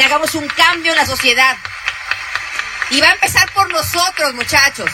que 0.00 0.06
hagamos 0.06 0.34
un 0.34 0.48
cambio 0.48 0.92
en 0.92 0.96
la 0.96 1.04
sociedad. 1.04 1.58
Y 2.90 3.02
va 3.02 3.08
a 3.10 3.12
empezar 3.12 3.52
por 3.52 3.70
nosotros, 3.70 4.32
muchachos, 4.32 4.90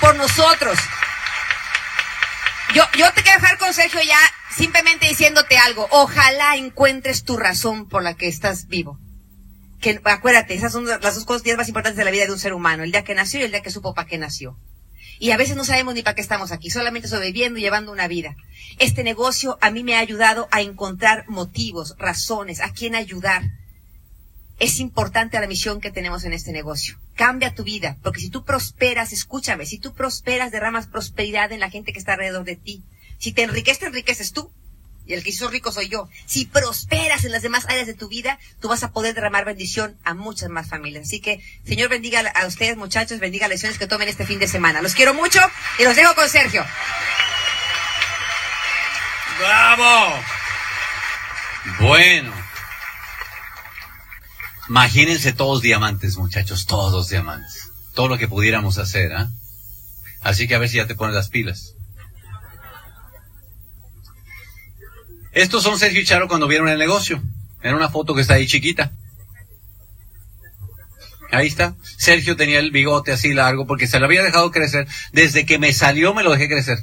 por 0.00 0.16
nosotros. 0.16 0.78
Yo, 2.74 2.82
yo 2.96 3.12
te 3.12 3.22
quiero 3.22 3.42
dejar 3.42 3.58
con 3.58 3.74
Sergio 3.74 4.00
ya 4.00 4.16
simplemente 4.56 5.06
diciéndote 5.06 5.58
algo. 5.58 5.86
Ojalá 5.90 6.56
encuentres 6.56 7.24
tu 7.24 7.36
razón 7.36 7.90
por 7.90 8.02
la 8.02 8.14
que 8.14 8.26
estás 8.26 8.68
vivo. 8.68 8.98
Que 9.82 10.00
acuérdate, 10.02 10.54
esas 10.54 10.72
son 10.72 10.86
las 10.86 11.02
dos 11.02 11.26
cosas 11.26 11.42
más 11.58 11.68
importantes 11.68 11.98
de 11.98 12.06
la 12.06 12.10
vida 12.10 12.24
de 12.24 12.32
un 12.32 12.38
ser 12.38 12.54
humano, 12.54 12.84
el 12.84 12.90
día 12.90 13.04
que 13.04 13.14
nació 13.14 13.40
y 13.40 13.42
el 13.42 13.50
día 13.50 13.60
que 13.60 13.70
supo 13.70 13.92
para 13.92 14.08
qué 14.08 14.16
nació. 14.16 14.56
Y 15.18 15.32
a 15.32 15.36
veces 15.36 15.56
no 15.56 15.64
sabemos 15.66 15.92
ni 15.92 16.02
para 16.02 16.14
qué 16.14 16.22
estamos 16.22 16.52
aquí, 16.52 16.70
solamente 16.70 17.06
sobreviviendo 17.06 17.58
y 17.58 17.62
llevando 17.62 17.92
una 17.92 18.08
vida. 18.08 18.34
Este 18.78 19.04
negocio 19.04 19.58
a 19.60 19.70
mí 19.70 19.84
me 19.84 19.96
ha 19.96 20.00
ayudado 20.00 20.48
a 20.52 20.62
encontrar 20.62 21.26
motivos, 21.28 21.96
razones, 21.98 22.60
a 22.60 22.72
quién 22.72 22.94
ayudar. 22.94 23.42
Es 24.58 24.80
importante 24.80 25.38
la 25.38 25.46
misión 25.46 25.80
que 25.80 25.92
tenemos 25.92 26.24
en 26.24 26.32
este 26.32 26.50
negocio. 26.50 26.98
Cambia 27.14 27.54
tu 27.54 27.62
vida, 27.62 27.96
porque 28.02 28.20
si 28.20 28.28
tú 28.28 28.44
prosperas, 28.44 29.12
escúchame, 29.12 29.66
si 29.66 29.78
tú 29.78 29.94
prosperas, 29.94 30.50
derramas 30.50 30.88
prosperidad 30.88 31.52
en 31.52 31.60
la 31.60 31.70
gente 31.70 31.92
que 31.92 31.98
está 31.98 32.14
alrededor 32.14 32.44
de 32.44 32.56
ti. 32.56 32.82
Si 33.18 33.32
te 33.32 33.44
enriqueces, 33.44 33.78
te 33.78 33.86
enriqueces 33.86 34.32
tú. 34.32 34.52
Y 35.06 35.14
el 35.14 35.22
que 35.22 35.30
hizo 35.30 35.48
rico 35.48 35.72
soy 35.72 35.88
yo. 35.88 36.08
Si 36.26 36.44
prosperas 36.44 37.24
en 37.24 37.32
las 37.32 37.40
demás 37.40 37.64
áreas 37.66 37.86
de 37.86 37.94
tu 37.94 38.08
vida, 38.08 38.38
tú 38.60 38.68
vas 38.68 38.82
a 38.82 38.90
poder 38.92 39.14
derramar 39.14 39.46
bendición 39.46 39.96
a 40.04 40.12
muchas 40.12 40.50
más 40.50 40.68
familias. 40.68 41.04
Así 41.06 41.20
que, 41.20 41.40
Señor, 41.64 41.88
bendiga 41.88 42.20
a 42.20 42.46
ustedes, 42.46 42.76
muchachos, 42.76 43.18
bendiga 43.18 43.46
las 43.46 43.54
lecciones 43.54 43.78
que 43.78 43.86
tomen 43.86 44.08
este 44.08 44.26
fin 44.26 44.38
de 44.38 44.48
semana. 44.48 44.82
Los 44.82 44.94
quiero 44.94 45.14
mucho 45.14 45.40
y 45.78 45.84
los 45.84 45.96
dejo 45.96 46.14
con 46.14 46.28
Sergio. 46.28 46.64
¡Bravo! 49.38 50.20
Bueno. 51.80 52.47
Imagínense 54.68 55.32
todos 55.32 55.62
diamantes, 55.62 56.16
muchachos, 56.16 56.66
todos 56.66 57.08
diamantes. 57.08 57.70
Todo 57.94 58.08
lo 58.08 58.18
que 58.18 58.28
pudiéramos 58.28 58.78
hacer, 58.78 59.12
¿ah? 59.12 59.30
Así 60.20 60.46
que 60.46 60.54
a 60.54 60.58
ver 60.58 60.68
si 60.68 60.76
ya 60.76 60.86
te 60.86 60.94
pones 60.94 61.14
las 61.14 61.28
pilas. 61.28 61.74
Estos 65.32 65.62
son 65.62 65.78
Sergio 65.78 66.00
y 66.00 66.04
Charo 66.04 66.28
cuando 66.28 66.48
vieron 66.48 66.68
el 66.68 66.78
negocio. 66.78 67.22
En 67.62 67.74
una 67.74 67.88
foto 67.88 68.14
que 68.14 68.20
está 68.20 68.34
ahí 68.34 68.46
chiquita. 68.46 68.92
Ahí 71.30 71.46
está. 71.46 71.74
Sergio 71.96 72.36
tenía 72.36 72.58
el 72.58 72.70
bigote 72.70 73.12
así 73.12 73.34
largo 73.34 73.66
porque 73.66 73.86
se 73.86 73.98
lo 73.98 74.06
había 74.06 74.22
dejado 74.22 74.50
crecer. 74.50 74.86
Desde 75.12 75.46
que 75.46 75.58
me 75.58 75.72
salió 75.72 76.14
me 76.14 76.22
lo 76.22 76.32
dejé 76.32 76.48
crecer. 76.48 76.78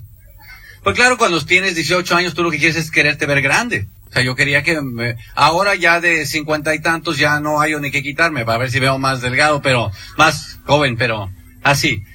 Pues 0.83 0.95
claro, 0.95 1.17
cuando 1.17 1.43
tienes 1.43 1.75
18 1.75 2.15
años 2.15 2.33
tú 2.33 2.43
lo 2.43 2.51
que 2.51 2.59
quieres 2.59 2.77
es 2.77 2.91
quererte 2.91 3.25
ver 3.25 3.41
grande. 3.41 3.87
Sea, 4.15 4.23
yo 4.23 4.33
quería 4.33 4.63
que 4.63 4.79
me... 4.79 5.17
ahora 5.33 5.75
ya 5.75 5.99
de 5.99 6.25
cincuenta 6.25 6.73
y 6.73 6.79
tantos 6.79 7.17
ya 7.17 7.41
no 7.41 7.59
hay 7.59 7.75
ni 7.81 7.91
que 7.91 8.01
quitarme 8.01 8.45
para 8.45 8.59
ver 8.59 8.71
si 8.71 8.79
veo 8.79 8.97
más 8.97 9.19
delgado, 9.19 9.61
pero 9.61 9.91
más 10.15 10.57
joven, 10.63 10.95
pero 10.95 11.29
así. 11.63 12.05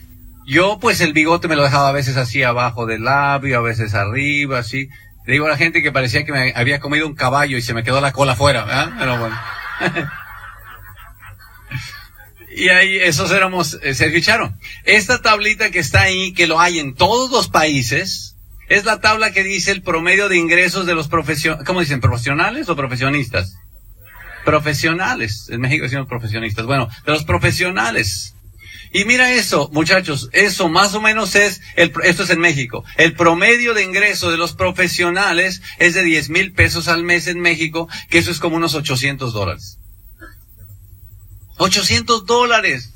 Yo 0.47 0.79
pues 0.81 1.03
el 1.03 1.13
bigote 1.13 1.47
me 1.47 1.57
lo 1.57 1.63
dejaba 1.63 1.91
a 1.91 1.93
veces 1.93 2.17
así 2.17 2.43
abajo 2.43 2.87
del 2.87 3.05
labio, 3.05 3.59
a 3.59 3.61
veces 3.61 3.93
arriba, 3.93 4.61
así. 4.61 4.89
Le 5.27 5.35
digo 5.35 5.45
a 5.45 5.51
la 5.51 5.59
gente 5.59 5.83
que 5.83 5.93
parecía 5.93 6.25
que 6.25 6.33
me 6.33 6.55
había 6.57 6.81
comido 6.81 7.07
un 7.07 7.15
caballo 7.15 7.59
y 7.59 7.63
se 7.63 7.75
me 7.75 7.85
quedó 7.85 8.01
la 8.01 8.13
cola 8.13 8.33
afuera, 8.33 8.65
¿verdad? 8.65 8.93
Pero 8.99 9.19
bueno. 9.19 9.39
y 12.57 12.71
ahí, 12.71 12.97
esos 12.97 13.31
éramos 13.31 13.79
eh, 13.83 13.93
Sergio 13.93 14.23
Charo. 14.23 14.55
Esta 14.85 15.21
tablita 15.21 15.71
que 15.71 15.81
está 15.81 16.01
ahí, 16.01 16.33
que 16.33 16.47
lo 16.47 16.61
hay 16.61 16.79
en 16.79 16.95
todos 16.95 17.31
los 17.31 17.49
países, 17.49 18.37
es 18.71 18.85
la 18.85 19.01
tabla 19.01 19.33
que 19.33 19.43
dice 19.43 19.73
el 19.73 19.83
promedio 19.83 20.29
de 20.29 20.39
ingresos 20.39 20.87
de 20.87 20.95
los 20.95 21.09
profesionales, 21.09 21.67
¿cómo 21.67 21.81
dicen? 21.81 22.01
¿Profesionales 22.01 22.69
o 22.69 22.77
profesionistas? 22.77 23.57
Profesionales. 24.45 25.49
En 25.51 25.61
México 25.61 25.83
decimos 25.83 26.07
profesionistas. 26.07 26.67
Bueno, 26.67 26.89
de 27.05 27.13
los 27.13 27.25
profesionales. 27.25 28.37
Y 28.93 29.05
mira 29.07 29.33
eso, 29.33 29.69
muchachos, 29.73 30.31
eso 30.33 30.69
más 30.69 30.95
o 30.95 31.01
menos 31.01 31.35
es, 31.35 31.61
el, 31.75 31.93
esto 32.05 32.23
es 32.23 32.31
en 32.31 32.41
México, 32.41 32.85
el 32.97 33.15
promedio 33.15 33.75
de 33.75 33.85
ingreso 33.85 34.31
de 34.31 34.37
los 34.37 34.53
profesionales 34.53 35.63
es 35.79 35.95
de 35.95 36.03
10 36.03 36.31
mil 36.31 36.53
pesos 36.53 36.89
al 36.89 37.05
mes 37.05 37.27
en 37.27 37.41
México, 37.41 37.89
que 38.09 38.19
eso 38.19 38.31
es 38.31 38.39
como 38.39 38.57
unos 38.57 38.75
800 38.75 39.33
dólares. 39.33 39.79
800 41.59 42.25
dólares. 42.25 42.93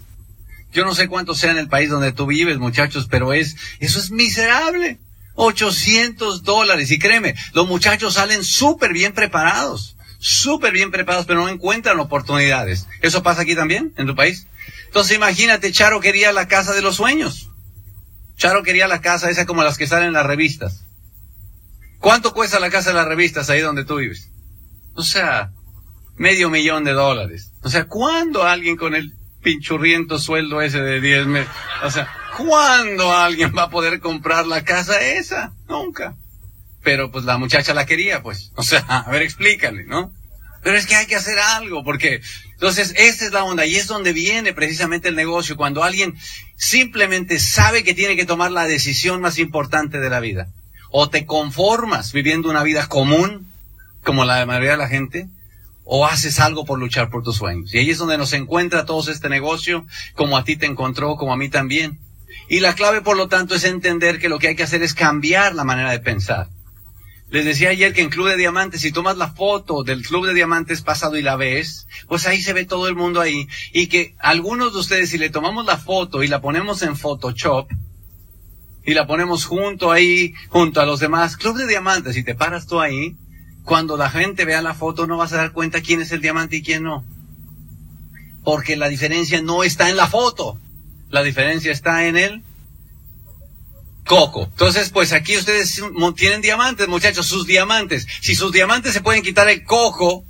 Yo 0.72 0.84
no 0.84 0.94
sé 0.94 1.08
cuánto 1.08 1.34
sea 1.34 1.52
en 1.52 1.58
el 1.58 1.68
país 1.68 1.90
donde 1.90 2.12
tú 2.12 2.26
vives, 2.26 2.58
muchachos, 2.58 3.06
pero 3.08 3.32
es, 3.32 3.56
eso 3.80 3.98
es 3.98 4.10
miserable. 4.10 4.98
800 5.34 6.42
dólares. 6.42 6.90
Y 6.90 6.98
créeme, 6.98 7.34
los 7.52 7.66
muchachos 7.66 8.14
salen 8.14 8.44
súper 8.44 8.92
bien 8.92 9.12
preparados, 9.12 9.96
súper 10.18 10.72
bien 10.72 10.90
preparados, 10.90 11.26
pero 11.26 11.40
no 11.40 11.48
encuentran 11.48 11.98
oportunidades. 12.00 12.86
¿Eso 13.02 13.22
pasa 13.22 13.42
aquí 13.42 13.54
también, 13.54 13.92
en 13.96 14.06
tu 14.06 14.14
país? 14.14 14.46
Entonces 14.86 15.16
imagínate, 15.16 15.72
Charo 15.72 16.00
quería 16.00 16.32
la 16.32 16.48
casa 16.48 16.72
de 16.72 16.82
los 16.82 16.96
sueños. 16.96 17.50
Charo 18.36 18.62
quería 18.62 18.88
la 18.88 19.00
casa 19.00 19.30
esa 19.30 19.46
como 19.46 19.62
las 19.62 19.78
que 19.78 19.86
salen 19.86 20.08
en 20.08 20.14
las 20.14 20.26
revistas. 20.26 20.84
¿Cuánto 21.98 22.34
cuesta 22.34 22.60
la 22.60 22.70
casa 22.70 22.90
de 22.90 22.96
las 22.96 23.06
revistas 23.06 23.48
ahí 23.50 23.60
donde 23.60 23.84
tú 23.84 23.96
vives? 23.96 24.30
O 24.94 25.02
sea, 25.02 25.50
medio 26.16 26.50
millón 26.50 26.84
de 26.84 26.92
dólares. 26.92 27.52
O 27.62 27.70
sea, 27.70 27.86
¿cuándo 27.86 28.44
alguien 28.44 28.76
con 28.76 28.94
el 28.94 29.14
pinchurriento 29.42 30.18
sueldo 30.18 30.60
ese 30.62 30.80
de 30.80 31.00
10 31.00 31.26
meses? 31.26 31.50
O 31.82 31.90
sea, 31.90 32.08
¿cuándo 32.36 33.12
alguien 33.12 33.52
va 33.56 33.64
a 33.64 33.70
poder 33.70 34.00
comprar 34.00 34.46
la 34.46 34.64
casa 34.64 35.00
esa? 35.00 35.52
Nunca. 35.68 36.16
Pero 36.82 37.10
pues 37.10 37.24
la 37.24 37.38
muchacha 37.38 37.74
la 37.74 37.86
quería, 37.86 38.22
pues. 38.22 38.52
O 38.56 38.62
sea, 38.62 38.80
a 38.80 39.10
ver, 39.10 39.22
explícale, 39.22 39.84
¿no? 39.84 40.12
Pero 40.62 40.76
es 40.76 40.86
que 40.86 40.94
hay 40.94 41.06
que 41.06 41.16
hacer 41.16 41.38
algo, 41.38 41.84
porque 41.84 42.22
entonces, 42.64 42.94
esta 42.96 43.26
es 43.26 43.32
la 43.32 43.44
onda 43.44 43.66
y 43.66 43.76
es 43.76 43.88
donde 43.88 44.14
viene 44.14 44.54
precisamente 44.54 45.08
el 45.08 45.16
negocio, 45.16 45.56
cuando 45.56 45.84
alguien 45.84 46.14
simplemente 46.56 47.38
sabe 47.38 47.84
que 47.84 47.92
tiene 47.92 48.16
que 48.16 48.24
tomar 48.24 48.52
la 48.52 48.64
decisión 48.64 49.20
más 49.20 49.38
importante 49.38 49.98
de 50.00 50.08
la 50.08 50.20
vida. 50.20 50.48
O 50.90 51.10
te 51.10 51.26
conformas 51.26 52.12
viviendo 52.12 52.48
una 52.48 52.62
vida 52.62 52.86
común, 52.86 53.52
como 54.02 54.24
la 54.24 54.46
mayoría 54.46 54.72
de 54.72 54.76
la 54.78 54.88
gente, 54.88 55.28
o 55.84 56.06
haces 56.06 56.40
algo 56.40 56.64
por 56.64 56.78
luchar 56.78 57.10
por 57.10 57.22
tus 57.22 57.36
sueños. 57.36 57.74
Y 57.74 57.78
ahí 57.78 57.90
es 57.90 57.98
donde 57.98 58.16
nos 58.16 58.32
encuentra 58.32 58.86
todo 58.86 59.10
este 59.10 59.28
negocio, 59.28 59.84
como 60.14 60.38
a 60.38 60.44
ti 60.44 60.56
te 60.56 60.66
encontró, 60.66 61.16
como 61.16 61.32
a 61.32 61.36
mí 61.36 61.48
también. 61.48 61.98
Y 62.48 62.60
la 62.60 62.74
clave, 62.74 63.00
por 63.00 63.16
lo 63.16 63.28
tanto, 63.28 63.54
es 63.54 63.64
entender 63.64 64.18
que 64.18 64.28
lo 64.28 64.38
que 64.38 64.48
hay 64.48 64.56
que 64.56 64.62
hacer 64.62 64.82
es 64.82 64.94
cambiar 64.94 65.54
la 65.54 65.64
manera 65.64 65.90
de 65.90 66.00
pensar. 66.00 66.48
Les 67.30 67.44
decía 67.44 67.70
ayer 67.70 67.92
que 67.92 68.02
en 68.02 68.10
Club 68.10 68.28
de 68.28 68.36
Diamantes, 68.36 68.82
si 68.82 68.92
tomas 68.92 69.16
la 69.16 69.32
foto 69.32 69.82
del 69.82 70.02
Club 70.02 70.26
de 70.26 70.34
Diamantes 70.34 70.82
pasado 70.82 71.16
y 71.16 71.22
la 71.22 71.36
ves, 71.36 71.88
pues 72.06 72.26
ahí 72.26 72.40
se 72.40 72.52
ve 72.52 72.64
todo 72.64 72.86
el 72.86 72.94
mundo 72.94 73.20
ahí. 73.20 73.48
Y 73.72 73.88
que 73.88 74.14
algunos 74.20 74.72
de 74.72 74.80
ustedes, 74.80 75.10
si 75.10 75.18
le 75.18 75.30
tomamos 75.30 75.64
la 75.64 75.78
foto 75.78 76.22
y 76.22 76.28
la 76.28 76.40
ponemos 76.40 76.82
en 76.82 76.96
Photoshop, 76.96 77.68
y 78.86 78.94
la 78.94 79.06
ponemos 79.06 79.46
junto 79.46 79.90
ahí, 79.90 80.34
junto 80.48 80.80
a 80.80 80.86
los 80.86 81.00
demás, 81.00 81.36
Club 81.36 81.56
de 81.56 81.66
Diamantes, 81.66 82.16
y 82.16 82.22
te 82.22 82.34
paras 82.34 82.66
tú 82.66 82.80
ahí, 82.80 83.16
cuando 83.64 83.96
la 83.96 84.10
gente 84.10 84.44
vea 84.44 84.60
la 84.60 84.74
foto 84.74 85.06
no 85.06 85.16
vas 85.16 85.32
a 85.32 85.38
dar 85.38 85.52
cuenta 85.52 85.80
quién 85.80 86.02
es 86.02 86.12
el 86.12 86.20
diamante 86.20 86.56
y 86.56 86.62
quién 86.62 86.82
no. 86.82 87.04
Porque 88.44 88.76
la 88.76 88.88
diferencia 88.88 89.40
no 89.40 89.64
está 89.64 89.88
en 89.88 89.96
la 89.96 90.06
foto. 90.06 90.60
La 91.14 91.22
diferencia 91.22 91.70
está 91.70 92.08
en 92.08 92.16
él 92.16 92.42
coco. 94.04 94.48
Entonces, 94.50 94.90
pues 94.90 95.12
aquí 95.12 95.36
ustedes 95.36 95.80
tienen 96.16 96.42
diamantes, 96.42 96.88
muchachos, 96.88 97.26
sus 97.26 97.46
diamantes. 97.46 98.04
Si 98.20 98.34
sus 98.34 98.50
diamantes 98.50 98.94
se 98.94 99.00
pueden 99.00 99.22
quitar 99.22 99.48
el 99.48 99.62
coco 99.62 100.24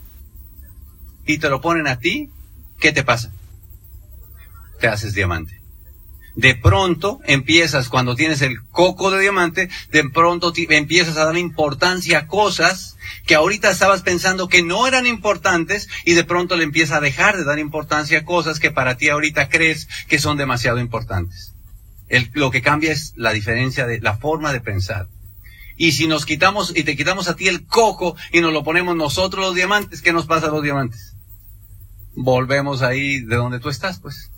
y 1.25 1.39
te 1.39 1.49
lo 1.49 1.63
ponen 1.63 1.87
a 1.87 1.99
ti, 1.99 2.29
¿qué 2.79 2.93
te 2.93 3.03
pasa? 3.03 3.33
Te 4.79 4.87
haces 4.87 5.15
diamante. 5.15 5.59
De 6.35 6.55
pronto 6.57 7.21
empiezas, 7.25 7.89
cuando 7.89 8.17
tienes 8.17 8.43
el 8.43 8.63
coco 8.71 9.11
de 9.11 9.21
diamante, 9.21 9.69
de 9.93 10.09
pronto 10.09 10.53
empiezas 10.57 11.17
a 11.17 11.27
dar 11.27 11.37
importancia 11.37 12.19
a 12.19 12.27
cosas 12.27 12.97
que 13.25 13.37
ahorita 13.37 13.71
estabas 13.71 14.03
pensando 14.03 14.49
que 14.49 14.63
no 14.63 14.87
eran 14.87 15.07
importantes 15.07 15.89
y 16.05 16.15
de 16.15 16.25
pronto 16.25 16.57
le 16.57 16.65
empieza 16.65 16.97
a 16.97 17.01
dejar 17.01 17.37
de 17.37 17.45
dar 17.45 17.59
importancia 17.59 18.19
a 18.19 18.25
cosas 18.25 18.59
que 18.59 18.71
para 18.71 18.97
ti 18.97 19.09
ahorita 19.09 19.49
crees 19.49 19.89
que 20.09 20.19
son 20.19 20.37
demasiado 20.37 20.81
importantes 20.81 21.55
lo 22.33 22.51
que 22.51 22.63
cambia 22.63 22.93
es 22.93 23.15
la 23.17 23.33
diferencia 23.33 23.87
de 23.87 24.01
la 24.01 24.17
forma 24.17 24.53
de 24.53 24.61
pensar. 24.61 25.09
Y 25.77 25.93
si 25.93 26.07
nos 26.07 26.25
quitamos 26.25 26.73
y 26.77 26.85
te 26.85 26.97
quitamos 26.97 27.29
a 27.29 27.35
ti 27.35 27.49
el 27.49 27.67
coco 27.67 28.17
y 28.33 28.41
nos 28.41 28.53
lo 28.53 28.63
ponemos 28.63 28.95
nosotros 28.95 29.45
los 29.45 29.55
diamantes, 29.55 30.03
¿qué 30.03 30.13
nos 30.13 30.27
pasa 30.27 30.47
a 30.47 30.51
los 30.51 30.63
diamantes? 30.63 31.15
Volvemos 32.15 32.83
ahí 32.83 33.21
de 33.21 33.37
donde 33.37 33.59
tú 33.59 33.71
estás, 33.71 33.99
pues. 33.99 34.31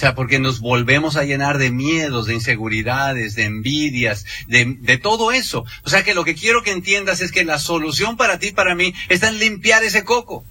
O 0.00 0.02
sea, 0.02 0.14
porque 0.14 0.38
nos 0.38 0.60
volvemos 0.60 1.16
a 1.16 1.24
llenar 1.24 1.58
de 1.58 1.70
miedos, 1.70 2.24
de 2.24 2.32
inseguridades, 2.32 3.34
de 3.34 3.44
envidias, 3.44 4.24
de, 4.46 4.78
de 4.80 4.96
todo 4.96 5.30
eso. 5.30 5.66
O 5.84 5.90
sea 5.90 6.02
que 6.02 6.14
lo 6.14 6.24
que 6.24 6.34
quiero 6.34 6.62
que 6.62 6.70
entiendas 6.70 7.20
es 7.20 7.30
que 7.30 7.44
la 7.44 7.58
solución 7.58 8.16
para 8.16 8.38
ti, 8.38 8.50
para 8.50 8.74
mí, 8.74 8.94
está 9.10 9.28
en 9.28 9.38
limpiar 9.38 9.84
ese 9.84 10.02
coco. 10.02 10.42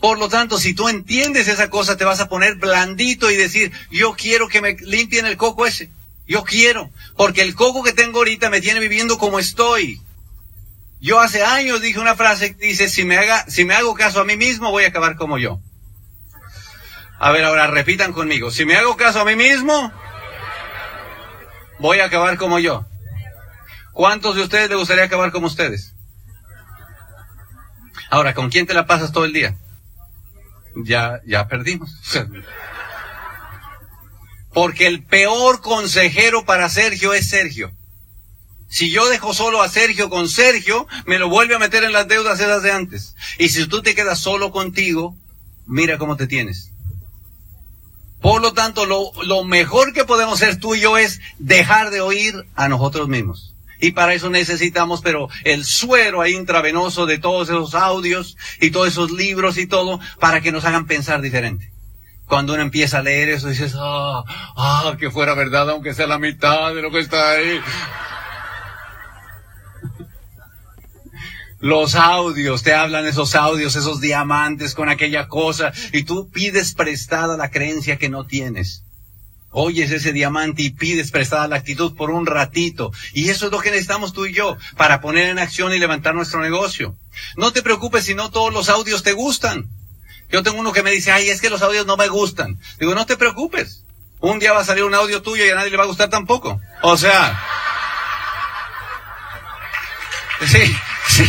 Por 0.00 0.18
lo 0.18 0.30
tanto, 0.30 0.58
si 0.58 0.72
tú 0.72 0.88
entiendes 0.88 1.48
esa 1.48 1.68
cosa, 1.68 1.98
te 1.98 2.06
vas 2.06 2.20
a 2.20 2.30
poner 2.30 2.54
blandito 2.54 3.30
y 3.30 3.36
decir, 3.36 3.72
yo 3.90 4.14
quiero 4.14 4.48
que 4.48 4.62
me 4.62 4.74
limpien 4.80 5.26
el 5.26 5.36
coco 5.36 5.66
ese. 5.66 5.90
Yo 6.26 6.42
quiero. 6.44 6.88
Porque 7.14 7.42
el 7.42 7.54
coco 7.54 7.82
que 7.82 7.92
tengo 7.92 8.20
ahorita 8.20 8.48
me 8.48 8.62
tiene 8.62 8.80
viviendo 8.80 9.18
como 9.18 9.38
estoy. 9.38 10.00
Yo 10.98 11.20
hace 11.20 11.44
años 11.44 11.82
dije 11.82 12.00
una 12.00 12.16
frase 12.16 12.56
que 12.56 12.68
dice, 12.68 12.88
si 12.88 13.04
me, 13.04 13.18
haga, 13.18 13.44
si 13.50 13.66
me 13.66 13.74
hago 13.74 13.92
caso 13.92 14.18
a 14.18 14.24
mí 14.24 14.38
mismo, 14.38 14.70
voy 14.70 14.84
a 14.84 14.88
acabar 14.88 15.16
como 15.16 15.36
yo. 15.36 15.60
A 17.18 17.32
ver, 17.32 17.44
ahora 17.44 17.66
repitan 17.66 18.12
conmigo. 18.12 18.50
Si 18.50 18.64
me 18.64 18.76
hago 18.76 18.96
caso 18.96 19.20
a 19.20 19.24
mí 19.24 19.34
mismo, 19.34 19.92
voy 21.80 22.00
a 22.00 22.04
acabar 22.04 22.36
como 22.36 22.58
yo. 22.58 22.86
¿Cuántos 23.92 24.36
de 24.36 24.42
ustedes 24.42 24.68
le 24.68 24.76
gustaría 24.76 25.04
acabar 25.04 25.32
como 25.32 25.48
ustedes? 25.48 25.94
Ahora, 28.10 28.34
¿con 28.34 28.50
quién 28.50 28.66
te 28.66 28.74
la 28.74 28.86
pasas 28.86 29.10
todo 29.12 29.24
el 29.24 29.32
día? 29.32 29.56
Ya, 30.76 31.20
ya 31.26 31.48
perdimos. 31.48 31.90
Porque 34.52 34.86
el 34.86 35.04
peor 35.04 35.60
consejero 35.60 36.44
para 36.44 36.68
Sergio 36.68 37.12
es 37.12 37.28
Sergio. 37.28 37.72
Si 38.68 38.90
yo 38.90 39.08
dejo 39.08 39.34
solo 39.34 39.62
a 39.62 39.68
Sergio 39.68 40.10
con 40.10 40.28
Sergio, 40.28 40.86
me 41.06 41.18
lo 41.18 41.28
vuelve 41.28 41.56
a 41.56 41.58
meter 41.58 41.84
en 41.84 41.92
las 41.92 42.06
deudas 42.06 42.38
esas 42.38 42.62
de 42.62 42.70
antes. 42.70 43.16
Y 43.38 43.48
si 43.48 43.66
tú 43.66 43.82
te 43.82 43.94
quedas 43.94 44.20
solo 44.20 44.52
contigo, 44.52 45.16
mira 45.66 45.98
cómo 45.98 46.16
te 46.16 46.26
tienes. 46.26 46.72
Por 48.20 48.42
lo 48.42 48.52
tanto, 48.52 48.84
lo, 48.86 49.12
lo 49.24 49.44
mejor 49.44 49.92
que 49.92 50.04
podemos 50.04 50.42
hacer 50.42 50.58
tú 50.58 50.74
y 50.74 50.80
yo 50.80 50.98
es 50.98 51.20
dejar 51.38 51.90
de 51.90 52.00
oír 52.00 52.46
a 52.56 52.68
nosotros 52.68 53.08
mismos. 53.08 53.54
Y 53.80 53.92
para 53.92 54.14
eso 54.14 54.28
necesitamos, 54.28 55.02
pero 55.02 55.28
el 55.44 55.64
suero 55.64 56.20
ahí 56.20 56.34
intravenoso 56.34 57.06
de 57.06 57.18
todos 57.18 57.48
esos 57.48 57.74
audios 57.74 58.36
y 58.60 58.70
todos 58.70 58.88
esos 58.88 59.12
libros 59.12 59.56
y 59.56 59.66
todo, 59.66 60.00
para 60.18 60.40
que 60.40 60.50
nos 60.50 60.64
hagan 60.64 60.86
pensar 60.86 61.20
diferente. 61.20 61.70
Cuando 62.26 62.54
uno 62.54 62.62
empieza 62.62 62.98
a 62.98 63.02
leer 63.02 63.30
eso, 63.30 63.48
dices, 63.48 63.74
ah, 63.78 64.24
ah, 64.56 64.96
que 64.98 65.10
fuera 65.10 65.34
verdad, 65.34 65.70
aunque 65.70 65.94
sea 65.94 66.06
la 66.06 66.18
mitad 66.18 66.74
de 66.74 66.82
lo 66.82 66.90
que 66.90 66.98
está 67.00 67.30
ahí. 67.30 67.60
Los 71.60 71.96
audios, 71.96 72.62
te 72.62 72.72
hablan 72.72 73.06
esos 73.06 73.34
audios, 73.34 73.74
esos 73.74 74.00
diamantes 74.00 74.74
con 74.74 74.88
aquella 74.88 75.26
cosa, 75.26 75.72
y 75.92 76.04
tú 76.04 76.30
pides 76.30 76.74
prestada 76.74 77.36
la 77.36 77.50
creencia 77.50 77.96
que 77.96 78.08
no 78.08 78.26
tienes. 78.26 78.84
Oyes 79.50 79.90
ese 79.90 80.12
diamante 80.12 80.62
y 80.62 80.70
pides 80.70 81.10
prestada 81.10 81.48
la 81.48 81.56
actitud 81.56 81.96
por 81.96 82.10
un 82.10 82.26
ratito. 82.26 82.92
Y 83.12 83.30
eso 83.30 83.46
es 83.46 83.52
lo 83.52 83.60
que 83.60 83.70
necesitamos 83.70 84.12
tú 84.12 84.26
y 84.26 84.34
yo 84.34 84.56
para 84.76 85.00
poner 85.00 85.30
en 85.30 85.38
acción 85.38 85.72
y 85.72 85.78
levantar 85.78 86.14
nuestro 86.14 86.40
negocio. 86.42 86.94
No 87.36 87.52
te 87.52 87.62
preocupes 87.62 88.04
si 88.04 88.14
no 88.14 88.30
todos 88.30 88.52
los 88.52 88.68
audios 88.68 89.02
te 89.02 89.12
gustan. 89.12 89.68
Yo 90.30 90.42
tengo 90.42 90.60
uno 90.60 90.72
que 90.72 90.82
me 90.82 90.90
dice, 90.90 91.12
ay, 91.12 91.30
es 91.30 91.40
que 91.40 91.48
los 91.48 91.62
audios 91.62 91.86
no 91.86 91.96
me 91.96 92.08
gustan. 92.08 92.58
Digo, 92.78 92.94
no 92.94 93.06
te 93.06 93.16
preocupes. 93.16 93.84
Un 94.20 94.38
día 94.38 94.52
va 94.52 94.60
a 94.60 94.64
salir 94.64 94.84
un 94.84 94.94
audio 94.94 95.22
tuyo 95.22 95.46
y 95.46 95.48
a 95.48 95.54
nadie 95.54 95.70
le 95.70 95.76
va 95.78 95.84
a 95.84 95.88
gustar 95.88 96.10
tampoco. 96.10 96.60
O 96.82 96.96
sea. 96.96 97.42
Sí, 100.46 100.76
Sí, 101.18 101.24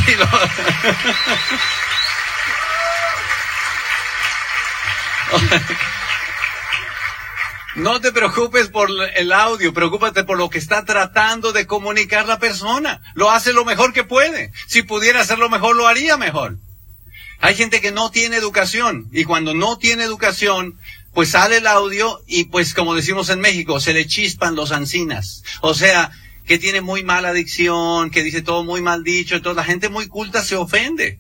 No 7.76 8.00
te 8.00 8.12
preocupes 8.12 8.68
por 8.68 8.90
el 9.16 9.32
audio, 9.32 9.74
preocúpate 9.74 10.24
por 10.24 10.38
lo 10.38 10.52
que 10.52 10.60
está 10.60 10.86
tratando 10.86 11.54
de 11.54 11.66
comunicar 11.66 12.28
la 12.28 12.38
persona. 12.38 13.02
Lo 13.16 13.32
hace 13.32 13.52
lo 13.52 13.66
mejor 13.66 13.92
que 13.92 14.04
puede. 14.04 14.52
Si 14.68 14.84
pudiera 14.84 15.22
hacerlo 15.22 15.50
mejor, 15.50 15.76
lo 15.76 15.88
haría 15.88 16.18
mejor. 16.18 16.58
Hay 17.40 17.56
gente 17.56 17.82
que 17.82 17.92
no 17.92 18.12
tiene 18.12 18.36
educación 18.36 19.08
y 19.12 19.24
cuando 19.24 19.56
no 19.56 19.80
tiene 19.80 20.04
educación, 20.04 20.78
pues 21.16 21.30
sale 21.30 21.58
el 21.58 21.66
audio 21.66 22.22
y 22.28 22.44
pues 22.44 22.76
como 22.76 22.94
decimos 22.94 23.30
en 23.30 23.40
México, 23.40 23.80
se 23.80 23.94
le 23.94 24.06
chispan 24.06 24.56
los 24.56 24.72
ancinas. 24.72 25.44
O 25.62 25.74
sea, 25.74 26.12
que 26.50 26.58
tiene 26.58 26.82
muy 26.82 27.04
mala 27.04 27.30
adicción, 27.30 28.10
que 28.10 28.24
dice 28.24 28.42
todo 28.42 28.64
muy 28.64 28.82
mal 28.82 29.04
dicho, 29.04 29.36
entonces 29.36 29.56
la 29.56 29.64
gente 29.64 29.88
muy 29.88 30.08
culta 30.08 30.44
se 30.44 30.56
ofende. 30.56 31.20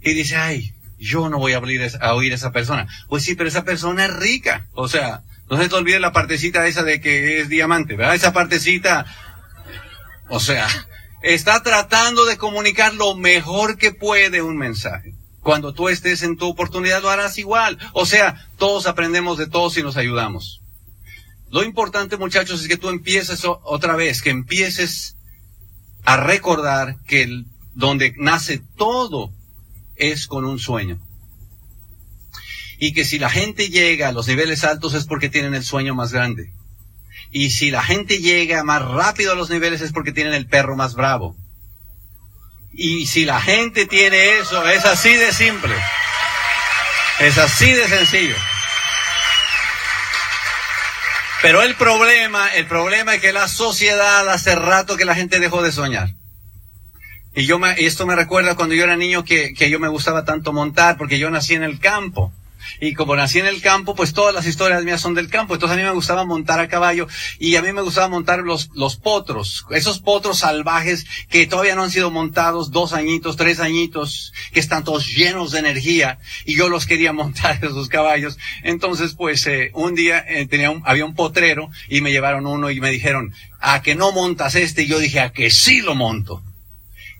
Y 0.00 0.12
dice, 0.12 0.36
ay, 0.36 0.72
yo 1.00 1.28
no 1.28 1.40
voy 1.40 1.54
a, 1.54 1.56
abrir 1.56 1.90
a 2.00 2.14
oír 2.14 2.30
a 2.30 2.36
esa 2.36 2.52
persona. 2.52 2.86
Pues 3.08 3.24
sí, 3.24 3.34
pero 3.34 3.48
esa 3.48 3.64
persona 3.64 4.04
es 4.04 4.14
rica. 4.14 4.68
O 4.72 4.86
sea, 4.86 5.24
no 5.50 5.60
se 5.60 5.68
te 5.68 5.74
olvide 5.74 5.98
la 5.98 6.12
partecita 6.12 6.64
esa 6.68 6.84
de 6.84 7.00
que 7.00 7.40
es 7.40 7.48
diamante, 7.48 7.96
¿verdad? 7.96 8.14
Esa 8.14 8.32
partecita, 8.32 9.04
o 10.28 10.38
sea, 10.38 10.68
está 11.22 11.64
tratando 11.64 12.24
de 12.24 12.36
comunicar 12.36 12.94
lo 12.94 13.16
mejor 13.16 13.78
que 13.78 13.90
puede 13.90 14.42
un 14.42 14.56
mensaje. 14.56 15.16
Cuando 15.40 15.74
tú 15.74 15.88
estés 15.88 16.22
en 16.22 16.36
tu 16.36 16.46
oportunidad 16.46 17.02
lo 17.02 17.10
harás 17.10 17.36
igual. 17.36 17.80
O 17.92 18.06
sea, 18.06 18.46
todos 18.58 18.86
aprendemos 18.86 19.38
de 19.38 19.48
todos 19.48 19.76
y 19.76 19.82
nos 19.82 19.96
ayudamos. 19.96 20.60
Lo 21.54 21.62
importante, 21.62 22.16
muchachos, 22.16 22.62
es 22.62 22.66
que 22.66 22.76
tú 22.76 22.88
empieces 22.88 23.44
otra 23.44 23.94
vez, 23.94 24.22
que 24.22 24.30
empieces 24.30 25.14
a 26.04 26.16
recordar 26.16 26.96
que 27.06 27.22
el, 27.22 27.46
donde 27.74 28.12
nace 28.16 28.60
todo 28.76 29.32
es 29.94 30.26
con 30.26 30.44
un 30.46 30.58
sueño. 30.58 30.98
Y 32.80 32.92
que 32.92 33.04
si 33.04 33.20
la 33.20 33.30
gente 33.30 33.68
llega 33.68 34.08
a 34.08 34.12
los 34.12 34.26
niveles 34.26 34.64
altos 34.64 34.94
es 34.94 35.04
porque 35.04 35.28
tienen 35.28 35.54
el 35.54 35.62
sueño 35.62 35.94
más 35.94 36.12
grande. 36.12 36.52
Y 37.30 37.50
si 37.50 37.70
la 37.70 37.84
gente 37.84 38.18
llega 38.18 38.64
más 38.64 38.82
rápido 38.82 39.30
a 39.30 39.36
los 39.36 39.48
niveles 39.48 39.80
es 39.80 39.92
porque 39.92 40.10
tienen 40.10 40.34
el 40.34 40.48
perro 40.48 40.74
más 40.74 40.96
bravo. 40.96 41.36
Y 42.72 43.06
si 43.06 43.24
la 43.24 43.40
gente 43.40 43.86
tiene 43.86 44.38
eso, 44.38 44.66
es 44.66 44.84
así 44.84 45.14
de 45.14 45.32
simple. 45.32 45.76
Es 47.20 47.38
así 47.38 47.70
de 47.70 47.86
sencillo. 47.86 48.34
Pero 51.44 51.60
el 51.60 51.74
problema, 51.74 52.48
el 52.54 52.64
problema 52.64 53.16
es 53.16 53.20
que 53.20 53.30
la 53.34 53.48
sociedad 53.48 54.26
hace 54.30 54.54
rato 54.54 54.96
que 54.96 55.04
la 55.04 55.14
gente 55.14 55.40
dejó 55.40 55.60
de 55.60 55.72
soñar. 55.72 56.08
Y 57.34 57.44
yo 57.44 57.58
me, 57.58 57.74
esto 57.84 58.06
me 58.06 58.16
recuerda 58.16 58.56
cuando 58.56 58.74
yo 58.74 58.84
era 58.84 58.96
niño 58.96 59.26
que, 59.26 59.52
que 59.52 59.68
yo 59.68 59.78
me 59.78 59.88
gustaba 59.88 60.24
tanto 60.24 60.54
montar 60.54 60.96
porque 60.96 61.18
yo 61.18 61.28
nací 61.28 61.52
en 61.52 61.62
el 61.62 61.80
campo. 61.80 62.32
Y 62.80 62.94
como 62.94 63.16
nací 63.16 63.38
en 63.38 63.46
el 63.46 63.60
campo, 63.60 63.94
pues 63.94 64.12
todas 64.12 64.34
las 64.34 64.46
historias 64.46 64.84
mías 64.84 65.00
son 65.00 65.14
del 65.14 65.28
campo. 65.28 65.54
Entonces 65.54 65.76
a 65.76 65.80
mí 65.80 65.84
me 65.84 65.94
gustaba 65.94 66.24
montar 66.24 66.60
a 66.60 66.68
caballo 66.68 67.08
y 67.38 67.56
a 67.56 67.62
mí 67.62 67.72
me 67.72 67.82
gustaba 67.82 68.08
montar 68.08 68.40
los, 68.40 68.70
los 68.74 68.96
potros, 68.96 69.66
esos 69.70 70.00
potros 70.00 70.38
salvajes 70.38 71.06
que 71.28 71.46
todavía 71.46 71.74
no 71.74 71.82
han 71.82 71.90
sido 71.90 72.10
montados, 72.10 72.70
dos 72.70 72.92
añitos, 72.92 73.36
tres 73.36 73.60
añitos, 73.60 74.32
que 74.52 74.60
están 74.60 74.84
todos 74.84 75.06
llenos 75.08 75.52
de 75.52 75.60
energía 75.60 76.18
y 76.44 76.56
yo 76.56 76.68
los 76.68 76.86
quería 76.86 77.12
montar 77.14 77.58
esos 77.62 77.88
caballos. 77.88 78.38
Entonces 78.62 79.14
pues 79.14 79.46
eh, 79.46 79.70
un 79.74 79.94
día 79.94 80.24
eh, 80.26 80.46
tenía 80.46 80.70
un, 80.70 80.82
había 80.84 81.04
un 81.04 81.14
potrero 81.14 81.70
y 81.88 82.00
me 82.00 82.12
llevaron 82.12 82.46
uno 82.46 82.70
y 82.70 82.80
me 82.80 82.90
dijeron, 82.90 83.34
a 83.60 83.82
que 83.82 83.94
no 83.94 84.12
montas 84.12 84.54
este 84.54 84.82
y 84.82 84.88
yo 84.88 84.98
dije, 84.98 85.20
a 85.20 85.32
que 85.32 85.50
sí 85.50 85.80
lo 85.80 85.94
monto. 85.94 86.42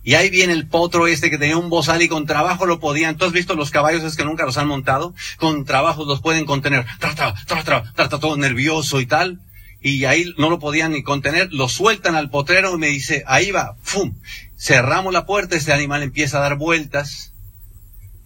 Y 0.05 0.13
ahí 0.13 0.29
viene 0.29 0.53
el 0.53 0.67
potro 0.67 1.07
este 1.07 1.31
que 1.31 1.39
tenía 1.39 1.57
un 1.57 1.71
bozal 1.71 1.99
y 2.03 2.07
con 2.07 2.27
trabajo 2.27 2.67
lo 2.67 2.79
podían. 2.79 3.17
¿Tú 3.17 3.25
has 3.25 3.31
visto 3.31 3.55
los 3.55 3.71
caballos 3.71 4.03
es 4.03 4.15
que 4.15 4.23
nunca 4.23 4.45
los 4.45 4.59
han 4.59 4.67
montado? 4.67 5.15
Con 5.37 5.65
trabajo 5.65 6.05
los 6.05 6.21
pueden 6.21 6.45
contener. 6.45 6.85
Trata, 6.99 7.33
trata, 7.47 7.91
trata 7.95 8.19
todo 8.19 8.37
nervioso 8.37 9.01
y 9.01 9.07
tal. 9.07 9.39
Y 9.81 10.05
ahí 10.05 10.31
no 10.37 10.51
lo 10.51 10.59
podían 10.59 10.91
ni 10.91 11.01
contener. 11.01 11.51
Lo 11.51 11.67
sueltan 11.67 12.15
al 12.15 12.29
potrero 12.29 12.75
y 12.75 12.77
me 12.77 12.87
dice, 12.87 13.23
ahí 13.25 13.49
va, 13.49 13.77
¡fum! 13.81 14.13
Cerramos 14.55 15.11
la 15.11 15.25
puerta, 15.25 15.55
este 15.55 15.73
animal 15.73 16.03
empieza 16.03 16.37
a 16.37 16.41
dar 16.41 16.55
vueltas. 16.55 17.33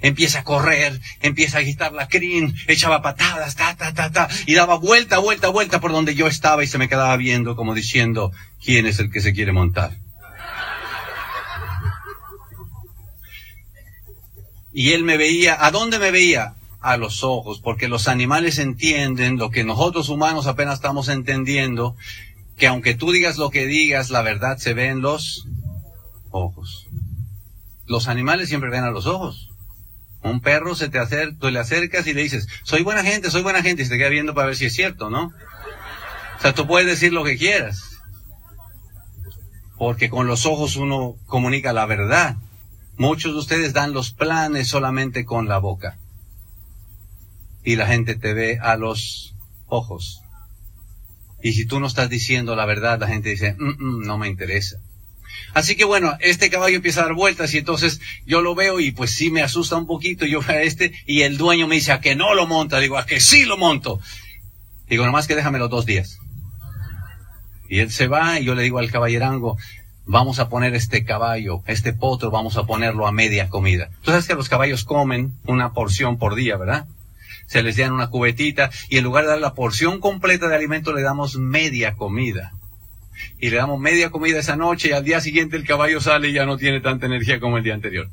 Empieza 0.01 0.39
a 0.39 0.43
correr, 0.43 0.99
empieza 1.21 1.57
a 1.57 1.61
agitar 1.61 1.93
la 1.93 2.09
crin, 2.09 2.55
echaba 2.67 3.01
patadas, 3.01 3.55
ta, 3.55 3.75
ta, 3.75 3.93
ta, 3.93 4.11
ta, 4.11 4.29
y 4.45 4.53
daba 4.53 4.75
vuelta, 4.77 5.17
vuelta, 5.19 5.49
vuelta 5.49 5.81
por 5.81 5.91
donde 5.91 6.15
yo 6.15 6.27
estaba 6.27 6.63
y 6.63 6.67
se 6.67 6.77
me 6.77 6.87
quedaba 6.87 7.17
viendo 7.17 7.57
como 7.57 7.73
diciendo, 7.73 8.31
¿quién 8.63 8.85
es 8.85 8.99
el 8.99 9.11
que 9.11 9.19
se 9.19 9.33
quiere 9.33 9.51
montar? 9.51 9.97
Y 14.71 14.91
él 14.91 15.03
me 15.03 15.17
veía, 15.17 15.65
¿a 15.65 15.71
dónde 15.71 15.99
me 15.99 16.11
veía? 16.11 16.55
A 16.81 16.97
los 16.97 17.23
ojos, 17.23 17.59
porque 17.59 17.87
los 17.87 18.07
animales 18.07 18.57
entienden 18.57 19.37
lo 19.37 19.49
que 19.49 19.63
nosotros 19.63 20.09
humanos 20.09 20.47
apenas 20.47 20.75
estamos 20.75 21.09
entendiendo, 21.09 21.95
que 22.57 22.67
aunque 22.67 22.93
tú 22.93 23.11
digas 23.11 23.37
lo 23.37 23.49
que 23.49 23.65
digas, 23.65 24.09
la 24.09 24.21
verdad 24.21 24.57
se 24.57 24.73
ve 24.73 24.87
en 24.87 25.01
los 25.01 25.45
ojos. 26.31 26.87
Los 27.85 28.07
animales 28.07 28.49
siempre 28.49 28.69
ven 28.69 28.83
a 28.83 28.91
los 28.91 29.07
ojos. 29.07 29.49
Un 30.21 30.41
perro 30.41 30.75
se 30.75 30.89
te 30.89 30.99
acerca, 30.99 31.37
tú 31.39 31.49
le 31.49 31.59
acercas 31.59 32.05
y 32.07 32.13
le 32.13 32.23
dices, 32.23 32.47
soy 32.63 32.83
buena 32.83 33.03
gente, 33.03 33.31
soy 33.31 33.41
buena 33.41 33.61
gente, 33.63 33.81
y 33.81 33.85
se 33.85 33.91
te 33.91 33.97
queda 33.97 34.09
viendo 34.09 34.33
para 34.33 34.47
ver 34.47 34.55
si 34.55 34.65
es 34.65 34.73
cierto, 34.73 35.09
¿no? 35.09 35.33
O 36.37 36.41
sea, 36.41 36.53
tú 36.53 36.67
puedes 36.67 36.87
decir 36.87 37.11
lo 37.11 37.23
que 37.23 37.37
quieras. 37.37 37.81
Porque 39.77 40.09
con 40.09 40.27
los 40.27 40.45
ojos 40.45 40.75
uno 40.75 41.15
comunica 41.25 41.73
la 41.73 41.85
verdad. 41.85 42.35
Muchos 42.99 43.31
de 43.31 43.39
ustedes 43.39 43.71
dan 43.71 43.93
los 43.93 44.11
planes 44.11 44.67
solamente 44.67 45.23
con 45.23 45.47
la 45.47 45.57
boca. 45.57 45.97
Y 47.63 47.77
la 47.77 47.87
gente 47.87 48.15
te 48.15 48.33
ve 48.33 48.59
a 48.61 48.75
los 48.75 49.33
ojos. 49.67 50.19
Y 51.41 51.53
si 51.53 51.65
tú 51.65 51.79
no 51.79 51.87
estás 51.87 52.09
diciendo 52.09 52.57
la 52.57 52.65
verdad, 52.65 52.99
la 52.99 53.07
gente 53.07 53.29
dice, 53.29 53.55
mm, 53.57 53.69
mm, 53.79 54.05
no 54.05 54.17
me 54.17 54.27
interesa. 54.27 54.81
Así 55.53 55.77
que 55.77 55.85
bueno, 55.85 56.17
este 56.19 56.49
caballo 56.49 56.75
empieza 56.75 56.99
a 56.99 57.05
dar 57.05 57.13
vueltas 57.13 57.53
y 57.53 57.59
entonces 57.59 58.01
yo 58.25 58.41
lo 58.41 58.53
veo 58.53 58.81
y 58.81 58.91
pues 58.91 59.11
sí 59.11 59.31
me 59.31 59.43
asusta 59.43 59.77
un 59.77 59.87
poquito. 59.87 60.25
Yo 60.25 60.41
veo 60.41 60.57
a 60.57 60.61
este 60.61 60.91
y 61.05 61.21
el 61.21 61.37
dueño 61.37 61.69
me 61.69 61.75
dice 61.75 61.93
a 61.93 62.01
que 62.01 62.17
no 62.17 62.33
lo 62.33 62.47
monta. 62.47 62.81
Digo, 62.81 62.97
a 62.97 63.05
que 63.05 63.21
sí 63.21 63.45
lo 63.45 63.55
monto. 63.55 64.01
Digo, 64.89 65.05
nomás 65.05 65.25
que 65.25 65.35
déjame 65.35 65.57
los 65.57 65.69
dos 65.69 65.85
días. 65.85 66.17
Y 67.69 67.79
él 67.79 67.91
se 67.91 68.07
va 68.07 68.41
y 68.41 68.43
yo 68.43 68.55
le 68.55 68.63
digo 68.63 68.79
al 68.79 68.91
caballerango, 68.91 69.57
vamos 70.11 70.39
a 70.39 70.49
poner 70.49 70.73
este 70.73 71.05
caballo, 71.05 71.61
este 71.67 71.93
potro, 71.93 72.31
vamos 72.31 72.57
a 72.57 72.65
ponerlo 72.65 73.05
a 73.05 73.11
media 73.11 73.47
comida. 73.47 73.91
Tú 74.01 74.09
sabes 74.09 74.27
que 74.27 74.33
los 74.33 74.49
caballos 74.49 74.83
comen 74.83 75.35
una 75.45 75.71
porción 75.71 76.17
por 76.17 76.33
día, 76.33 76.57
¿verdad? 76.57 76.87
Se 77.45 77.61
les 77.61 77.77
dan 77.77 77.91
una 77.91 78.09
cubetita 78.09 78.71
y 78.89 78.97
en 78.97 79.03
lugar 79.03 79.25
de 79.25 79.29
dar 79.31 79.39
la 79.39 79.53
porción 79.53 79.99
completa 79.99 80.47
de 80.47 80.55
alimento 80.55 80.93
le 80.93 81.03
damos 81.03 81.35
media 81.37 81.95
comida. 81.95 82.53
Y 83.39 83.51
le 83.51 83.57
damos 83.57 83.79
media 83.79 84.09
comida 84.09 84.39
esa 84.39 84.55
noche 84.55 84.89
y 84.89 84.91
al 84.93 85.03
día 85.03 85.21
siguiente 85.21 85.57
el 85.57 85.67
caballo 85.67 86.01
sale 86.01 86.29
y 86.29 86.33
ya 86.33 86.45
no 86.47 86.57
tiene 86.57 86.81
tanta 86.81 87.05
energía 87.05 87.39
como 87.39 87.59
el 87.59 87.63
día 87.63 87.75
anterior. 87.75 88.09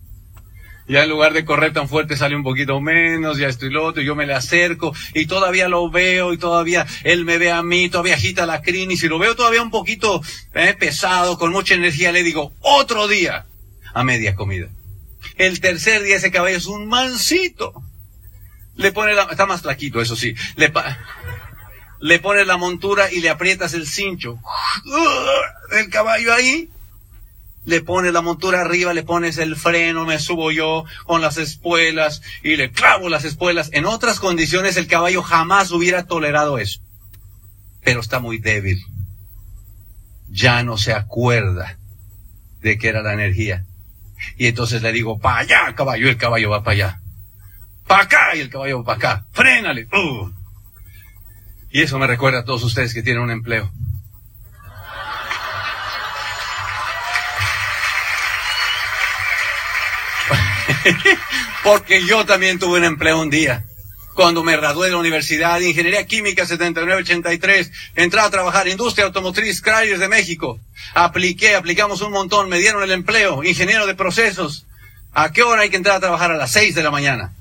Ya 0.88 1.02
en 1.02 1.10
lugar 1.10 1.32
de 1.32 1.44
correr 1.44 1.72
tan 1.72 1.88
fuerte 1.88 2.16
sale 2.16 2.36
un 2.36 2.44
poquito 2.44 2.80
menos, 2.80 3.38
ya 3.38 3.48
estoy 3.48 3.70
lo 3.70 3.84
otro, 3.84 4.02
yo 4.02 4.14
me 4.14 4.26
le 4.26 4.34
acerco 4.34 4.94
y 5.14 5.26
todavía 5.26 5.68
lo 5.68 5.90
veo 5.90 6.32
y 6.32 6.38
todavía 6.38 6.86
él 7.02 7.24
me 7.24 7.38
ve 7.38 7.50
a 7.50 7.62
mí, 7.62 7.88
todavía 7.88 8.14
agita 8.14 8.46
la 8.46 8.62
crin 8.62 8.92
y 8.92 8.96
si 8.96 9.08
lo 9.08 9.18
veo 9.18 9.34
todavía 9.34 9.62
un 9.62 9.70
poquito 9.70 10.22
eh, 10.54 10.76
pesado, 10.78 11.38
con 11.38 11.50
mucha 11.50 11.74
energía, 11.74 12.12
le 12.12 12.22
digo, 12.22 12.52
otro 12.60 13.08
día 13.08 13.46
a 13.94 14.04
media 14.04 14.36
comida. 14.36 14.68
El 15.36 15.60
tercer 15.60 16.02
día 16.02 16.16
ese 16.16 16.30
caballo 16.30 16.56
es 16.56 16.66
un 16.66 16.86
mansito. 16.86 17.74
Le 18.76 18.92
pone 18.92 19.14
la, 19.14 19.24
está 19.24 19.46
más 19.46 19.62
flaquito, 19.62 20.00
eso 20.00 20.14
sí. 20.14 20.34
Le, 20.54 20.72
le 22.00 22.18
pone 22.20 22.44
la 22.44 22.58
montura 22.58 23.10
y 23.10 23.20
le 23.20 23.30
aprietas 23.30 23.74
el 23.74 23.86
cincho. 23.86 24.38
El 25.72 25.88
caballo 25.90 26.32
ahí 26.32 26.68
le 27.66 27.82
pones 27.82 28.12
la 28.12 28.22
montura 28.22 28.62
arriba, 28.62 28.94
le 28.94 29.02
pones 29.02 29.36
el 29.38 29.56
freno, 29.56 30.06
me 30.06 30.18
subo 30.18 30.52
yo 30.52 30.84
con 31.04 31.20
las 31.20 31.36
espuelas 31.36 32.22
y 32.42 32.56
le 32.56 32.70
clavo 32.70 33.08
las 33.08 33.24
espuelas. 33.24 33.70
En 33.72 33.84
otras 33.84 34.20
condiciones 34.20 34.76
el 34.76 34.86
caballo 34.86 35.22
jamás 35.22 35.72
hubiera 35.72 36.06
tolerado 36.06 36.58
eso. 36.58 36.80
Pero 37.82 38.00
está 38.00 38.20
muy 38.20 38.38
débil. 38.38 38.80
Ya 40.28 40.62
no 40.62 40.78
se 40.78 40.92
acuerda 40.92 41.76
de 42.62 42.78
que 42.78 42.88
era 42.88 43.02
la 43.02 43.12
energía. 43.12 43.64
Y 44.38 44.46
entonces 44.46 44.80
le 44.82 44.92
digo, 44.92 45.18
para 45.18 45.38
allá, 45.38 45.74
caballo, 45.74 46.06
y 46.06 46.10
el 46.10 46.16
caballo 46.16 46.50
va 46.50 46.62
para 46.62 46.74
allá. 46.74 47.00
Para 47.86 48.04
acá, 48.04 48.36
y 48.36 48.40
el 48.40 48.48
caballo 48.48 48.78
va 48.78 48.84
para 48.84 48.96
acá. 48.96 49.26
Frénale. 49.32 49.88
Uh. 49.92 50.30
Y 51.70 51.82
eso 51.82 51.98
me 51.98 52.06
recuerda 52.06 52.40
a 52.40 52.44
todos 52.44 52.62
ustedes 52.62 52.94
que 52.94 53.02
tienen 53.02 53.22
un 53.22 53.30
empleo. 53.30 53.70
Porque 61.64 62.04
yo 62.04 62.24
también 62.24 62.58
tuve 62.58 62.78
un 62.78 62.84
empleo 62.84 63.20
un 63.20 63.30
día. 63.30 63.64
Cuando 64.14 64.42
me 64.42 64.56
gradué 64.56 64.86
de 64.86 64.92
la 64.92 64.98
Universidad 64.98 65.58
de 65.58 65.68
Ingeniería 65.68 66.06
Química 66.06 66.46
7983, 66.46 67.70
entré 67.96 68.20
a 68.20 68.30
trabajar 68.30 68.66
Industria 68.66 69.06
Automotriz 69.06 69.60
Cryers 69.60 70.00
de 70.00 70.08
México. 70.08 70.58
Apliqué, 70.94 71.54
aplicamos 71.54 72.00
un 72.00 72.12
montón, 72.12 72.48
me 72.48 72.58
dieron 72.58 72.82
el 72.82 72.92
empleo, 72.92 73.44
ingeniero 73.44 73.86
de 73.86 73.94
procesos. 73.94 74.66
¿A 75.12 75.32
qué 75.32 75.42
hora 75.42 75.62
hay 75.62 75.70
que 75.70 75.76
entrar 75.76 75.96
a 75.96 76.00
trabajar? 76.00 76.30
A 76.30 76.36
las 76.36 76.50
6 76.52 76.74
de 76.74 76.82
la 76.82 76.90
mañana. 76.90 77.34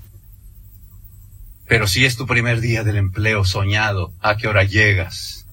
Pero 1.67 1.87
si 1.87 2.05
es 2.05 2.17
tu 2.17 2.27
primer 2.27 2.59
día 2.59 2.83
del 2.83 2.97
empleo 2.97 3.43
soñado, 3.45 4.11
¿a 4.21 4.37
qué 4.37 4.47
hora 4.47 4.63
llegas? 4.63 5.45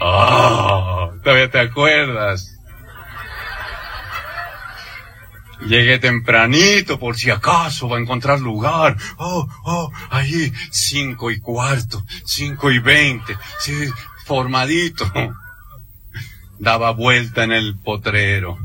Ah, 0.00 1.10
todavía 1.22 1.50
te 1.50 1.60
acuerdas. 1.60 2.57
Llegué 5.66 5.98
tempranito 5.98 6.98
por 6.98 7.16
si 7.16 7.30
acaso 7.30 7.88
va 7.88 7.98
a 7.98 8.00
encontrar 8.00 8.40
lugar. 8.40 8.96
Oh, 9.16 9.46
oh, 9.64 9.90
ahí, 10.10 10.52
cinco 10.70 11.30
y 11.30 11.40
cuarto, 11.40 12.04
cinco 12.24 12.70
y 12.70 12.78
veinte, 12.78 13.36
sí, 13.60 13.74
formadito. 14.24 15.10
Daba 16.58 16.90
vuelta 16.92 17.44
en 17.44 17.52
el 17.52 17.78
potrero. 17.78 18.58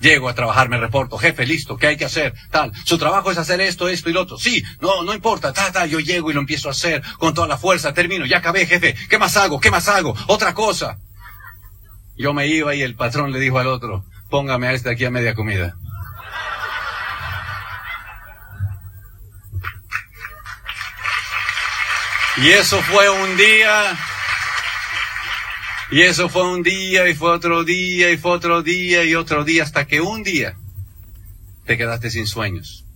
Llego 0.00 0.30
a 0.30 0.34
trabajar, 0.34 0.70
me 0.70 0.78
reporto, 0.78 1.18
jefe, 1.18 1.44
listo, 1.46 1.76
¿qué 1.76 1.88
hay 1.88 1.96
que 1.96 2.06
hacer? 2.06 2.32
Tal, 2.50 2.72
su 2.84 2.96
trabajo 2.96 3.30
es 3.30 3.36
hacer 3.36 3.60
esto, 3.60 3.86
esto 3.86 4.08
y 4.08 4.14
lo 4.14 4.22
otro. 4.22 4.38
Sí, 4.38 4.62
no, 4.80 5.02
no 5.02 5.12
importa, 5.12 5.52
ta, 5.52 5.70
ta, 5.70 5.84
yo 5.84 6.00
llego 6.00 6.30
y 6.30 6.34
lo 6.34 6.40
empiezo 6.40 6.68
a 6.68 6.70
hacer 6.70 7.02
con 7.18 7.34
toda 7.34 7.46
la 7.46 7.58
fuerza, 7.58 7.92
termino, 7.92 8.24
ya 8.24 8.38
acabé, 8.38 8.64
jefe, 8.66 8.96
¿qué 9.10 9.18
más 9.18 9.36
hago? 9.36 9.60
¿Qué 9.60 9.70
más 9.70 9.88
hago? 9.88 10.16
Otra 10.26 10.54
cosa. 10.54 10.98
Yo 12.16 12.32
me 12.32 12.46
iba 12.46 12.74
y 12.74 12.80
el 12.80 12.96
patrón 12.96 13.30
le 13.30 13.40
dijo 13.40 13.58
al 13.58 13.66
otro, 13.66 14.06
póngame 14.30 14.68
a 14.68 14.72
este 14.72 14.90
aquí 14.90 15.04
a 15.04 15.10
media 15.10 15.34
comida. 15.34 15.76
Y 22.36 22.48
eso 22.52 22.80
fue 22.82 23.10
un 23.10 23.36
día, 23.36 23.98
y 25.90 26.02
eso 26.02 26.28
fue 26.30 26.50
un 26.50 26.62
día, 26.62 27.08
y 27.08 27.14
fue 27.14 27.32
otro 27.32 27.64
día, 27.64 28.10
y 28.10 28.16
fue 28.16 28.30
otro 28.30 28.62
día, 28.62 29.04
y 29.04 29.14
otro 29.14 29.44
día, 29.44 29.64
hasta 29.64 29.86
que 29.86 30.00
un 30.00 30.22
día 30.22 30.56
te 31.66 31.76
quedaste 31.76 32.08
sin 32.08 32.26
sueños. 32.26 32.86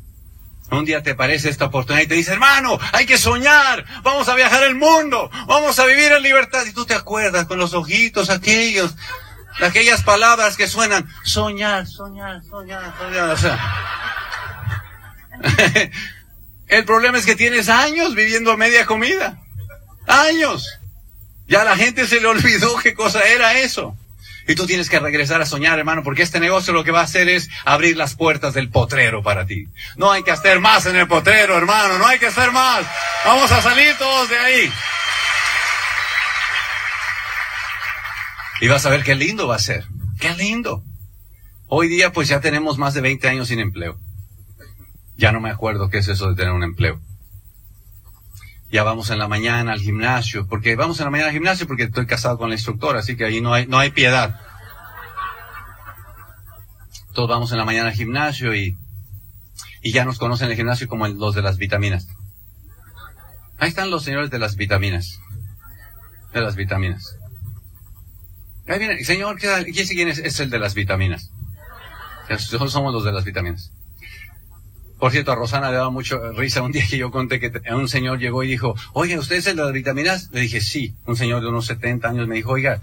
Un 0.71 0.87
día 0.87 1.03
te 1.03 1.15
parece 1.15 1.51
esta 1.51 1.67
oportunidad 1.67 2.05
y 2.05 2.07
te 2.07 2.15
dice, 2.15 2.33
hermano, 2.33 2.79
hay 2.93 3.05
que 3.05 3.19
soñar, 3.19 3.85
vamos 4.03 4.29
a 4.29 4.35
viajar 4.35 4.63
el 4.63 4.77
mundo, 4.77 5.31
vamos 5.47 5.79
a 5.79 5.85
vivir 5.85 6.11
en 6.11 6.23
libertad. 6.23 6.65
Y 6.65 6.73
tú 6.73 6.87
te 6.87 6.95
acuerdas 6.95 7.47
con 7.47 7.59
los 7.59 7.75
ojitos 7.75 8.31
aquellos, 8.31 8.95
aquellas 9.61 10.03
palabras 10.03 10.57
que 10.57 10.67
suenan, 10.67 11.09
soñar, 11.25 11.87
soñar, 11.87 12.43
soñar, 12.45 12.93
soñar. 12.99 13.31
O 13.31 13.37
el 16.69 16.85
problema 16.85 17.19
es 17.19 17.27
que 17.27 17.37
tienes 17.37 17.69
años 17.69 18.15
viviendo 18.15 18.53
a 18.53 18.57
media 18.57 18.87
comida. 18.87 19.41
Años. 20.07 20.79
Ya 21.47 21.65
la 21.65 21.77
gente 21.77 22.07
se 22.07 22.21
le 22.21 22.27
olvidó 22.27 22.77
qué 22.79 22.95
cosa 22.95 23.23
era 23.23 23.59
eso. 23.59 23.97
Y 24.47 24.55
tú 24.55 24.67
tienes 24.67 24.91
que 24.91 25.01
regresar 25.01 25.41
a 25.41 25.47
soñar, 25.47 25.79
hermano, 25.79 26.03
porque 26.03 26.23
este 26.23 26.39
negocio 26.39 26.75
lo 26.75 26.85
que 26.85 26.91
va 26.91 27.01
a 27.01 27.05
hacer 27.05 27.29
es 27.29 27.49
abrir 27.65 27.97
las 27.97 28.15
puertas 28.15 28.53
del 28.53 28.69
potrero 28.69 29.23
para 29.23 29.47
ti. 29.47 29.69
No 29.97 30.13
hay 30.13 30.23
que 30.23 30.33
hacer 30.33 30.61
más 30.61 30.85
en 30.85 30.97
el 30.97 31.09
potrero, 31.09 31.57
hermano, 31.57 31.97
no 31.97 32.07
hay 32.07 32.19
que 32.19 32.27
hacer 32.27 32.53
más. 32.53 32.85
Vamos 33.25 33.51
a 33.51 33.63
salir 33.63 33.97
todos 33.97 34.29
de 34.29 34.39
ahí. 34.39 34.73
Y 38.61 38.69
vas 38.69 38.87
a 38.87 38.91
ver 38.91 39.03
qué 39.03 39.15
lindo 39.15 39.49
va 39.49 39.57
a 39.57 39.61
ser. 39.61 39.85
Qué 40.21 40.35
lindo. 40.35 40.85
Hoy 41.67 41.89
día 41.89 42.13
pues 42.13 42.29
ya 42.29 42.41
tenemos 42.41 42.79
más 42.79 42.95
de 42.95 43.01
20 43.01 43.29
años 43.29 43.49
sin 43.49 43.61
empleo. 43.61 43.99
Ya 45.17 45.33
no 45.33 45.41
me 45.41 45.51
acuerdo 45.51 45.91
qué 45.91 45.99
es 45.99 46.09
eso 46.09 46.29
de 46.29 46.37
tener 46.37 46.53
un 46.53 46.63
empleo. 46.63 47.01
Ya 48.71 48.83
vamos 48.83 49.11
en 49.11 49.19
la 49.19 49.29
mañana 49.29 49.73
al 49.73 49.81
gimnasio, 49.81 50.47
porque 50.49 50.75
vamos 50.75 50.99
en 50.99 51.05
la 51.05 51.11
mañana 51.11 51.29
al 51.29 51.35
gimnasio 51.35 51.67
porque 51.67 51.85
estoy 51.85 52.07
casado 52.07 52.39
con 52.39 52.49
la 52.49 52.57
instructora, 52.57 53.01
así 53.01 53.17
que 53.17 53.25
ahí 53.25 53.41
no 53.41 53.55
hay, 53.55 53.67
no 53.67 53.79
hay 53.79 53.91
piedad. 53.91 54.41
Todos 57.13 57.29
vamos 57.29 57.53
en 57.53 57.59
la 57.59 57.65
mañana 57.65 57.89
al 57.89 57.95
gimnasio 57.95 58.55
y, 58.55 58.77
y 59.83 59.93
ya 59.93 60.05
nos 60.05 60.19
conocen 60.19 60.47
en 60.47 60.53
el 60.53 60.57
gimnasio 60.57 60.89
como 60.89 61.07
los 61.07 61.35
de 61.35 61.43
las 61.43 61.59
vitaminas. 61.59 62.09
Ahí 63.59 63.69
están 63.69 63.91
los 63.91 64.03
señores 64.03 64.31
de 64.31 64.41
las 64.41 64.57
vitaminas. 64.57 65.21
De 66.33 66.41
las 66.41 66.57
vitaminas. 66.57 67.17
Ahí 68.67 68.79
viene, 68.79 69.05
señor, 69.05 69.39
¿quién 69.39 70.09
es? 70.09 70.19
Es 70.19 70.41
el 70.41 70.49
de 70.51 70.59
las 70.59 70.75
vitaminas. 70.75 71.31
Somos 72.39 72.93
los 72.93 73.05
de 73.05 73.13
las 73.13 73.25
vitaminas. 73.25 73.73
Por 74.99 75.13
cierto, 75.13 75.33
a 75.33 75.35
Rosana 75.35 75.71
le 75.71 75.77
daba 75.77 75.91
mucho 75.91 76.33
risa 76.33 76.63
un 76.63 76.73
día 76.73 76.87
que 76.89 76.97
yo 76.97 77.11
conté 77.11 77.39
que 77.39 77.53
un 77.73 77.89
señor 77.89 78.19
llegó 78.19 78.43
y 78.43 78.49
dijo, 78.49 78.75
oye, 78.95 79.19
¿usted 79.19 79.37
es 79.37 79.47
el 79.49 79.57
de 79.57 79.65
las 79.65 79.73
vitaminas? 79.73 80.31
Le 80.33 80.41
dije, 80.41 80.63
sí. 80.63 80.95
Un 81.05 81.17
señor 81.17 81.43
de 81.43 81.49
unos 81.49 81.67
70 81.67 82.09
años 82.09 82.27
me 82.27 82.37
dijo, 82.37 82.53
oiga, 82.53 82.81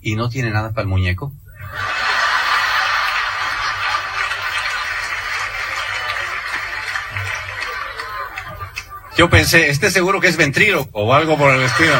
¿y 0.00 0.14
no 0.14 0.28
tiene 0.28 0.50
nada 0.50 0.70
para 0.70 0.82
el 0.82 0.88
muñeco? 0.88 1.32
Yo 9.16 9.28
pensé, 9.28 9.70
este 9.70 9.90
seguro 9.90 10.20
que 10.20 10.28
es 10.28 10.36
ventrilo 10.36 10.88
o 10.92 11.12
algo 11.12 11.36
por 11.36 11.52
el 11.52 11.62
estilo. 11.62 11.94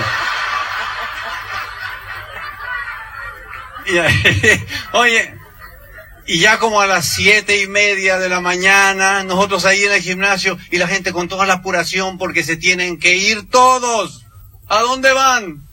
oye, 4.93 5.35
y 6.27 6.39
ya 6.39 6.59
como 6.59 6.81
a 6.81 6.87
las 6.87 7.07
siete 7.07 7.61
y 7.61 7.67
media 7.67 8.19
de 8.19 8.29
la 8.29 8.41
mañana, 8.41 9.25
nosotros 9.25 9.65
ahí 9.65 9.85
en 9.85 9.93
el 9.93 10.01
gimnasio 10.01 10.59
y 10.71 10.79
la 10.79 10.87
gente 10.87 11.13
con 11.13 11.29
toda 11.29 11.47
la 11.47 11.55
apuración 11.55 12.19
porque 12.19 12.45
se 12.45 12.57
tienen 12.57 12.99
que 12.99 13.17
ir 13.17 13.51
todos. 13.51 14.25
¿A 14.69 14.79
dónde 14.81 15.13
van? 15.13 15.67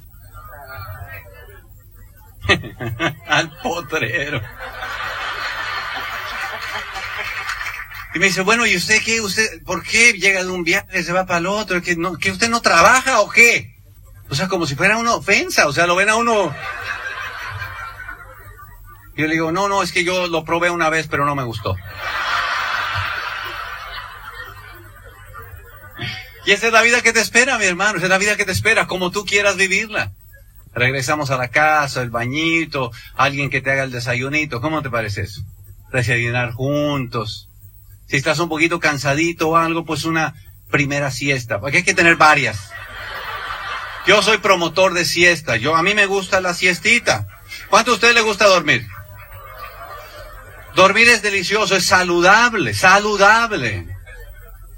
Al 3.27 3.55
potrero. 3.59 4.41
Y 8.15 8.19
me 8.19 8.25
dice, 8.25 8.41
bueno, 8.41 8.65
¿y 8.65 8.75
usted 8.75 8.99
qué? 9.03 9.21
¿Usted 9.21 9.61
por 9.63 9.83
qué 9.83 10.13
llega 10.13 10.43
de 10.43 10.49
un 10.49 10.63
viaje, 10.63 11.03
se 11.03 11.13
va 11.13 11.27
para 11.27 11.37
el 11.37 11.45
otro? 11.45 11.83
¿Que, 11.83 11.95
no, 11.95 12.17
¿Que 12.17 12.31
usted 12.31 12.49
no 12.49 12.61
trabaja 12.63 13.21
o 13.21 13.29
qué? 13.29 13.75
O 14.29 14.33
sea, 14.33 14.47
como 14.47 14.65
si 14.65 14.75
fuera 14.75 14.97
una 14.97 15.13
ofensa, 15.13 15.67
o 15.67 15.71
sea, 15.71 15.85
lo 15.85 15.95
ven 15.95 16.09
a 16.09 16.15
uno 16.15 16.51
y 19.17 19.21
yo 19.21 19.27
le 19.27 19.33
digo, 19.33 19.51
no, 19.51 19.67
no, 19.67 19.81
es 19.81 19.91
que 19.91 20.03
yo 20.03 20.27
lo 20.27 20.45
probé 20.45 20.69
una 20.69 20.89
vez, 20.89 21.07
pero 21.07 21.25
no 21.25 21.33
me 21.33 21.43
gustó. 21.43 21.75
Y 26.45 26.51
esa 26.51 26.67
es 26.67 26.73
la 26.73 26.83
vida 26.83 27.01
que 27.01 27.13
te 27.13 27.19
espera, 27.19 27.57
mi 27.57 27.65
hermano, 27.65 27.97
esa 27.97 28.05
es 28.05 28.09
la 28.11 28.19
vida 28.19 28.37
que 28.37 28.45
te 28.45 28.51
espera, 28.51 28.85
como 28.85 29.09
tú 29.09 29.25
quieras 29.25 29.57
vivirla. 29.57 30.13
Regresamos 30.71 31.31
a 31.31 31.37
la 31.37 31.47
casa, 31.47 32.03
el 32.03 32.11
bañito, 32.11 32.91
alguien 33.15 33.49
que 33.49 33.59
te 33.59 33.71
haga 33.71 33.83
el 33.83 33.91
desayunito. 33.91 34.61
¿Cómo 34.61 34.83
te 34.83 34.91
parece 34.91 35.21
eso? 35.21 35.41
Desayunar 35.91 36.51
juntos. 36.51 37.49
Si 38.05 38.17
estás 38.17 38.37
un 38.37 38.49
poquito 38.49 38.79
cansadito 38.79 39.49
o 39.49 39.57
algo, 39.57 39.83
pues 39.83 40.05
una 40.05 40.35
primera 40.69 41.09
siesta. 41.09 41.59
Porque 41.59 41.77
hay 41.77 41.83
que 41.83 41.95
tener 41.95 42.17
varias. 42.17 42.71
Yo 44.05 44.21
soy 44.21 44.37
promotor 44.37 44.93
de 44.93 45.05
siesta. 45.05 45.55
Yo, 45.55 45.75
a 45.75 45.81
mí 45.81 45.95
me 45.95 46.05
gusta 46.05 46.39
la 46.39 46.53
siestita. 46.53 47.27
¿Cuánto 47.69 47.91
a 47.91 47.93
usted 47.95 48.13
le 48.13 48.21
gusta 48.21 48.45
dormir? 48.45 48.87
Dormir 50.77 51.09
es 51.09 51.23
delicioso, 51.23 51.75
es 51.75 51.87
saludable, 51.87 52.71
saludable. 52.75 53.87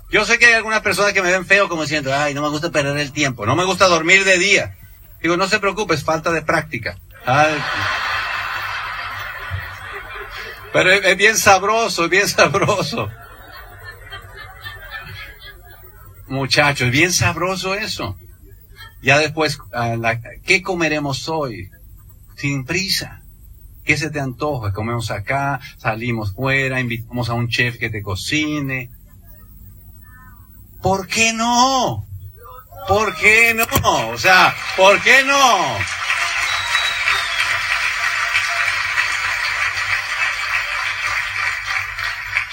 Yo 0.09 0.23
sé 0.23 0.39
que 0.39 0.45
hay 0.45 0.53
algunas 0.53 0.79
personas 0.79 1.11
que 1.11 1.21
me 1.21 1.29
ven 1.29 1.45
feo 1.45 1.67
como 1.67 1.81
diciendo, 1.81 2.15
ay, 2.15 2.33
no 2.33 2.41
me 2.41 2.47
gusta 2.47 2.71
perder 2.71 2.97
el 2.99 3.11
tiempo, 3.11 3.45
no 3.45 3.53
me 3.57 3.65
gusta 3.65 3.89
dormir 3.89 4.23
de 4.23 4.37
día. 4.37 4.77
Digo, 5.21 5.35
no 5.35 5.45
se 5.49 5.59
preocupe, 5.59 5.95
es 5.95 6.05
falta 6.05 6.31
de 6.31 6.41
práctica. 6.41 6.97
Pero 10.71 10.89
es, 10.89 11.17
bien 11.17 11.35
sabroso, 11.35 12.05
es 12.05 12.09
bien 12.09 12.29
sabroso. 12.29 13.09
Muchachos, 16.27 16.87
es 16.87 16.93
bien 16.93 17.11
sabroso 17.11 17.75
eso. 17.75 18.15
Ya 19.01 19.17
después, 19.17 19.59
¿qué 20.45 20.61
comeremos 20.61 21.27
hoy? 21.27 21.69
Sin 22.37 22.63
prisa. 22.63 23.18
¿Qué 23.89 23.97
se 23.97 24.11
te 24.11 24.19
antoja? 24.19 24.71
Comemos 24.71 25.09
acá, 25.09 25.59
salimos 25.77 26.33
fuera, 26.33 26.79
invitamos 26.79 27.27
a 27.27 27.33
un 27.33 27.47
chef 27.49 27.79
que 27.79 27.89
te 27.89 28.03
cocine 28.03 28.91
¿Por 30.79 31.07
qué 31.07 31.33
no? 31.33 32.05
¿Por 32.87 33.15
qué 33.15 33.55
no? 33.55 34.09
O 34.09 34.17
sea, 34.19 34.55
¿por 34.77 35.01
qué 35.01 35.23
no? 35.23 35.57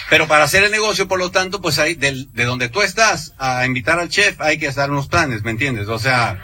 Pero 0.08 0.26
para 0.28 0.44
hacer 0.44 0.64
el 0.64 0.70
negocio, 0.70 1.06
por 1.06 1.18
lo 1.18 1.30
tanto, 1.30 1.60
pues 1.60 1.76
de 1.76 2.44
donde 2.46 2.70
tú 2.70 2.80
estás, 2.80 3.34
a 3.36 3.66
invitar 3.66 4.00
al 4.00 4.08
chef, 4.08 4.40
hay 4.40 4.58
que 4.58 4.68
hacer 4.68 4.90
unos 4.90 5.08
planes, 5.08 5.42
¿me 5.42 5.50
entiendes? 5.50 5.88
O 5.88 5.98
sea, 5.98 6.42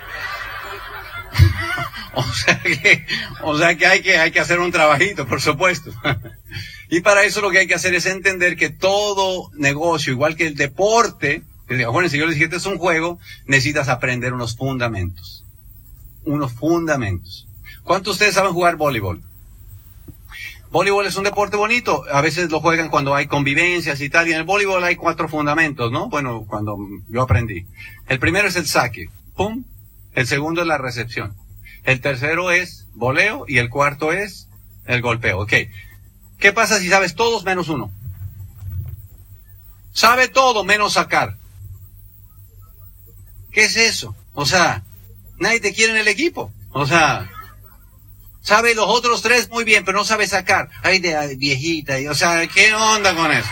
o 2.15 2.33
sea 2.33 2.61
que, 2.61 3.07
o 3.43 3.59
sea 3.59 3.77
que 3.77 3.87
hay 3.87 4.03
que, 4.03 4.19
hay 4.19 4.31
que 4.31 4.41
hacer 4.41 4.61
un 4.61 4.71
trabajito, 4.71 5.27
por 5.27 5.41
supuesto. 5.41 5.93
y 6.91 7.01
para 7.01 7.25
eso 7.25 7.41
lo 7.41 7.51
que 7.51 7.59
hay 7.59 7.67
que 7.67 7.75
hacer 7.75 7.95
es 7.95 8.07
entender 8.07 8.57
que 8.57 8.71
todo 8.71 9.51
negocio, 9.55 10.13
igual 10.13 10.37
que 10.37 10.47
el 10.47 10.55
deporte, 10.55 11.43
si 12.09 12.19
yo 12.19 12.27
les 12.27 12.35
dije, 12.35 12.45
este 12.45 12.57
es 12.57 12.67
un 12.67 12.79
juego, 12.79 13.19
necesitas 13.47 13.89
aprender 13.89 14.33
unos 14.33 14.57
fundamentos. 14.57 15.45
Unos 16.25 16.53
fundamentos. 16.53 17.49
¿Cuántos 17.83 18.13
de 18.13 18.13
ustedes 18.13 18.35
saben 18.35 18.53
jugar 18.53 18.77
voleibol? 18.77 19.23
Voleibol 20.71 21.07
es 21.07 21.17
un 21.17 21.25
deporte 21.25 21.57
bonito. 21.57 22.05
A 22.13 22.21
veces 22.21 22.51
lo 22.51 22.61
juegan 22.61 22.89
cuando 22.89 23.15
hay 23.15 23.27
convivencias 23.27 24.01
y 24.01 24.09
tal. 24.09 24.29
Y 24.29 24.33
en 24.33 24.39
el 24.39 24.45
voleibol 24.45 24.83
hay 24.85 24.97
cuatro 24.97 25.29
fundamentos, 25.29 25.93
¿no? 25.93 26.09
Bueno, 26.09 26.45
cuando 26.47 26.79
yo 27.09 27.23
aprendí. 27.23 27.67
El 28.09 28.19
primero 28.19 28.49
es 28.49 28.57
el 28.57 28.67
saque. 28.67 29.11
¡Pum! 29.37 29.65
El 30.15 30.27
segundo 30.27 30.63
es 30.63 30.67
la 30.67 30.79
recepción. 30.79 31.35
El 31.85 32.01
tercero 32.01 32.51
es 32.51 32.87
voleo 32.95 33.45
y 33.49 33.59
el 33.59 33.71
cuarto 33.71 34.13
es 34.13 34.49
el 34.87 35.03
golpeo. 35.03 35.41
Ok. 35.41 35.53
¿Qué 36.39 36.53
pasa 36.53 36.79
si 36.79 36.89
sabes 36.89 37.15
todos 37.15 37.45
menos 37.45 37.69
uno? 37.69 37.93
Sabe 39.93 40.29
todo 40.29 40.65
menos 40.65 40.95
sacar. 40.95 41.37
¿Qué 43.51 43.65
es 43.65 43.77
eso? 43.77 44.17
O 44.33 44.47
sea, 44.47 44.83
nadie 45.39 45.61
te 45.61 45.75
quiere 45.75 45.93
en 45.93 45.99
el 45.99 46.09
equipo. 46.09 46.53
O 46.71 46.87
sea, 46.87 47.31
sabe 48.41 48.75
los 48.75 48.87
otros 48.89 49.21
tres 49.23 49.51
muy 49.51 49.65
bien, 49.65 49.85
pero 49.85 49.99
no 49.99 50.05
sabe 50.05 50.27
sacar. 50.27 50.71
Ay, 50.83 51.01
de 51.01 51.37
viejita. 51.37 51.95
o 52.11 52.15
sea, 52.15 52.47
¿qué 52.47 52.73
onda 52.73 53.15
con 53.15 53.31
eso? 53.31 53.51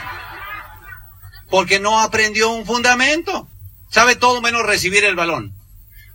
Porque 1.51 1.81
no 1.81 2.01
aprendió 2.01 2.51
un 2.51 2.65
fundamento. 2.65 3.49
Sabe 3.91 4.17
todo 4.17 4.41
menos 4.41 4.63
recibir 4.65 5.05
el 5.05 5.17
balón. 5.17 5.53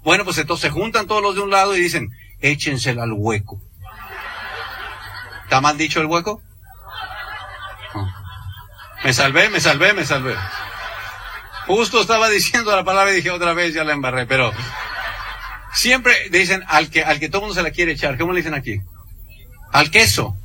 Bueno, 0.05 0.23
pues 0.23 0.37
entonces 0.37 0.69
se 0.69 0.69
juntan 0.69 1.07
todos 1.07 1.21
los 1.23 1.33
de 1.33 1.41
un 1.41 1.49
lado 1.49 1.75
y 1.75 1.79
dicen, 1.79 2.11
échensela 2.39 3.03
al 3.03 3.13
hueco. 3.13 3.59
¿Está 5.43 5.61
mal 5.61 5.79
dicho 5.79 5.99
el 5.99 6.05
hueco? 6.05 6.43
Me 9.03 9.13
salvé, 9.13 9.49
me 9.49 9.59
salvé, 9.59 9.93
me 9.93 10.05
salvé. 10.05 10.35
Justo 11.65 12.01
estaba 12.01 12.29
diciendo 12.29 12.75
la 12.75 12.83
palabra 12.83 13.13
y 13.13 13.15
dije 13.15 13.31
otra 13.31 13.53
vez, 13.53 13.73
ya 13.73 13.83
la 13.83 13.93
embarré, 13.93 14.27
pero 14.27 14.53
siempre 15.73 16.29
dicen 16.29 16.63
al 16.67 16.91
que, 16.91 17.03
al 17.03 17.19
que 17.19 17.27
todo 17.27 17.41
mundo 17.41 17.55
se 17.55 17.63
la 17.63 17.71
quiere 17.71 17.93
echar. 17.93 18.15
¿Cómo 18.19 18.31
le 18.31 18.41
dicen 18.41 18.53
aquí? 18.53 18.79
Al 19.71 19.89
queso. 19.89 20.37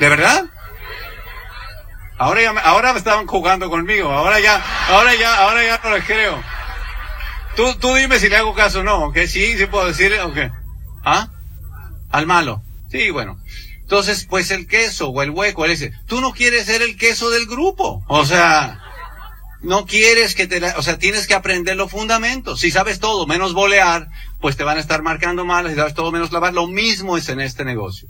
¿De 0.00 0.08
verdad? 0.08 0.46
Ahora 2.18 2.42
ya, 2.42 2.50
ahora 2.50 2.90
estaban 2.90 3.28
jugando 3.28 3.70
conmigo. 3.70 4.10
Ahora 4.10 4.40
ya, 4.40 4.60
ahora 4.88 5.14
ya, 5.14 5.44
ahora 5.44 5.62
ya 5.62 5.80
no 5.84 5.90
les 5.90 6.04
creo. 6.04 6.59
Tú, 7.56 7.74
tú 7.74 7.94
dime 7.94 8.18
si 8.18 8.28
le 8.28 8.36
hago 8.36 8.54
caso 8.54 8.80
o 8.80 8.82
no, 8.82 9.06
¿ok? 9.06 9.18
Sí, 9.26 9.56
sí 9.56 9.66
puedo 9.66 9.86
decir, 9.86 10.12
¿ok? 10.20 10.38
¿Ah? 11.04 11.30
Al 12.10 12.26
malo. 12.26 12.62
Sí, 12.90 13.10
bueno. 13.10 13.38
Entonces, 13.80 14.24
pues 14.24 14.50
el 14.50 14.66
queso 14.66 15.08
o 15.08 15.22
el 15.22 15.30
hueco, 15.30 15.64
él 15.64 15.72
dice, 15.72 15.92
tú 16.06 16.20
no 16.20 16.32
quieres 16.32 16.66
ser 16.66 16.82
el 16.82 16.96
queso 16.96 17.30
del 17.30 17.46
grupo. 17.46 18.04
O 18.06 18.24
sea, 18.24 18.80
no 19.62 19.84
quieres 19.84 20.34
que 20.34 20.46
te, 20.46 20.64
o 20.64 20.82
sea, 20.82 20.98
tienes 20.98 21.26
que 21.26 21.34
aprender 21.34 21.76
los 21.76 21.90
fundamentos. 21.90 22.60
Si 22.60 22.70
sabes 22.70 23.00
todo 23.00 23.26
menos 23.26 23.52
bolear, 23.52 24.08
pues 24.40 24.56
te 24.56 24.64
van 24.64 24.78
a 24.78 24.80
estar 24.80 25.02
marcando 25.02 25.44
mal. 25.44 25.68
Si 25.68 25.74
sabes 25.74 25.94
todo 25.94 26.12
menos 26.12 26.32
lavar, 26.32 26.54
lo 26.54 26.66
mismo 26.66 27.16
es 27.16 27.28
en 27.28 27.40
este 27.40 27.64
negocio. 27.64 28.08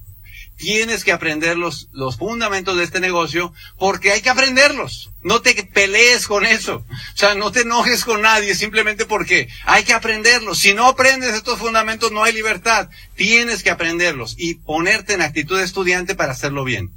Tienes 0.61 1.05
que 1.05 1.12
aprender 1.12 1.57
los, 1.57 1.88
los 1.90 2.18
fundamentos 2.18 2.77
de 2.77 2.85
este 2.85 3.01
negocio 3.01 3.55
porque 3.79 4.12
hay 4.12 4.20
que 4.20 4.29
aprenderlos. 4.29 5.11
No 5.23 5.40
te 5.40 5.55
pelees 5.55 6.27
con 6.27 6.44
eso. 6.44 6.85
O 6.87 7.16
sea, 7.16 7.35
no 7.35 7.51
te 7.51 7.62
enojes 7.62 8.05
con 8.05 8.20
nadie 8.20 8.55
simplemente 8.55 9.07
porque 9.07 9.49
hay 9.64 9.85
que 9.85 9.94
aprenderlos. 9.94 10.59
Si 10.59 10.75
no 10.75 10.87
aprendes 10.87 11.35
estos 11.35 11.59
fundamentos, 11.59 12.12
no 12.12 12.23
hay 12.23 12.35
libertad. 12.35 12.90
Tienes 13.16 13.62
que 13.62 13.70
aprenderlos 13.70 14.35
y 14.37 14.57
ponerte 14.57 15.14
en 15.14 15.23
actitud 15.23 15.57
de 15.57 15.64
estudiante 15.64 16.14
para 16.14 16.33
hacerlo 16.33 16.62
bien. 16.62 16.90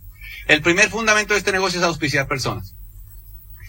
El 0.50 0.62
primer 0.62 0.90
fundamento 0.90 1.34
de 1.34 1.40
este 1.40 1.54
negocio 1.54 1.80
es 1.80 1.86
auspiciar 1.86 2.28
personas. 2.28 2.76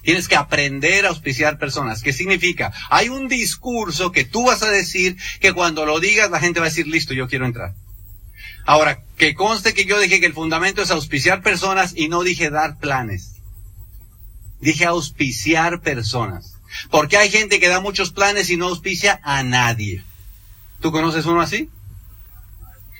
Tienes 0.02 0.26
que 0.26 0.35
aprender 0.35 1.07
a 1.07 1.11
auspiciar 1.11 1.57
personas. 1.57 2.02
¿Qué 2.02 2.12
significa? 2.12 2.72
Hay 2.90 3.11
un 3.11 3.28
discurso 3.28 4.11
que 4.11 4.24
tú 4.24 4.46
vas 4.46 4.64
a 4.64 4.70
decir 4.70 5.16
que 5.38 5.52
cuando 5.52 5.87
lo 5.87 6.00
digas 6.00 6.33
la 6.33 6.40
gente 6.40 6.59
va 6.59 6.66
a 6.66 6.68
decir, 6.70 6.88
listo, 6.88 7.14
yo 7.14 7.28
quiero 7.28 7.46
entrar. 7.46 7.74
Ahora, 8.66 9.03
que 9.16 9.35
conste 9.35 9.74
que 9.74 9.85
yo 9.85 9.98
dije 9.98 10.20
que 10.20 10.27
el 10.27 10.33
fundamento 10.33 10.83
es 10.83 10.90
auspiciar 10.90 11.42
personas 11.42 11.92
y 11.96 12.09
no 12.09 12.22
dije 12.22 12.50
dar 12.50 12.79
planes. 12.79 13.33
Dije 14.61 14.87
auspiciar 14.87 15.81
personas. 15.81 16.57
Porque 16.90 17.16
hay 17.16 17.31
gente 17.31 17.61
que 17.61 17.68
da 17.68 17.81
muchos 17.81 18.11
planes 18.11 18.50
y 18.50 18.57
no 18.57 18.68
auspicia 18.68 19.20
a 19.22 19.42
nadie. 19.42 20.03
¿Tú 20.81 20.92
conoces 20.92 21.27
uno 21.27 21.40
así? 21.40 21.68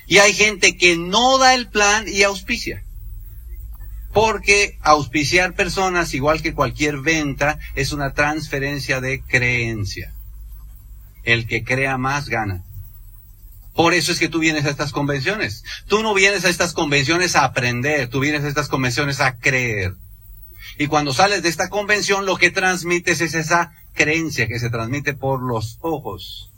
Y 0.07 0.19
hay 0.19 0.33
gente 0.33 0.77
que 0.77 0.97
no 0.97 1.37
da 1.37 1.55
el 1.55 1.67
plan 1.67 2.05
y 2.07 2.23
auspicia. 2.23 2.83
Porque 4.13 4.77
auspiciar 4.81 5.55
personas, 5.55 6.13
igual 6.13 6.41
que 6.41 6.53
cualquier 6.53 6.97
venta, 6.99 7.59
es 7.73 7.91
una 7.91 8.13
transferencia 8.13 9.01
de 9.01 9.21
creencia. 9.21 10.13
El 11.23 11.47
que 11.47 11.63
crea 11.63 11.97
más 11.97 12.29
gana. 12.29 12.63
Por 13.75 13.93
eso 13.93 14.13
es 14.13 14.19
que 14.19 14.29
tú 14.29 14.39
vienes 14.39 14.65
a 14.65 14.69
estas 14.69 14.93
convenciones. 14.93 15.63
Tú 15.87 16.01
no 16.01 16.13
vienes 16.13 16.45
a 16.45 16.49
estas 16.49 16.73
convenciones 16.73 17.35
a 17.35 17.43
aprender, 17.43 18.09
tú 18.09 18.21
vienes 18.21 18.43
a 18.43 18.47
estas 18.47 18.69
convenciones 18.69 19.19
a 19.19 19.37
creer. 19.37 19.95
Y 20.77 20.87
cuando 20.87 21.13
sales 21.13 21.43
de 21.43 21.49
esta 21.49 21.69
convención, 21.69 22.25
lo 22.25 22.37
que 22.37 22.51
transmites 22.51 23.19
es 23.19 23.33
esa 23.33 23.73
creencia 23.93 24.47
que 24.47 24.59
se 24.59 24.69
transmite 24.69 25.13
por 25.13 25.41
los 25.41 25.77
ojos. 25.81 26.51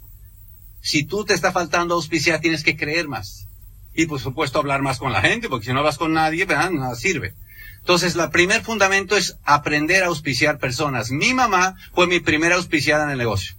Si 0.81 1.03
tú 1.03 1.25
te 1.25 1.33
está 1.33 1.51
faltando 1.51 1.95
auspiciar, 1.95 2.39
tienes 2.39 2.63
que 2.63 2.77
creer 2.77 3.07
más. 3.07 3.47
Y 3.95 4.05
por 4.05 4.19
supuesto 4.19 4.59
hablar 4.59 4.83
más 4.83 4.99
con 4.99 5.11
la 5.11 5.21
gente, 5.21 5.49
porque 5.49 5.65
si 5.65 5.73
no 5.73 5.79
hablas 5.79 5.97
con 5.97 6.13
nadie, 6.13 6.45
nada 6.45 6.95
sirve. 6.95 7.33
Entonces, 7.79 8.15
el 8.15 8.29
primer 8.29 8.61
fundamento 8.61 9.17
es 9.17 9.37
aprender 9.43 10.03
a 10.03 10.07
auspiciar 10.07 10.59
personas. 10.59 11.09
Mi 11.09 11.33
mamá 11.33 11.75
fue 11.93 12.05
mi 12.05 12.19
primera 12.19 12.55
auspiciada 12.55 13.05
en 13.05 13.09
el 13.11 13.17
negocio. 13.17 13.55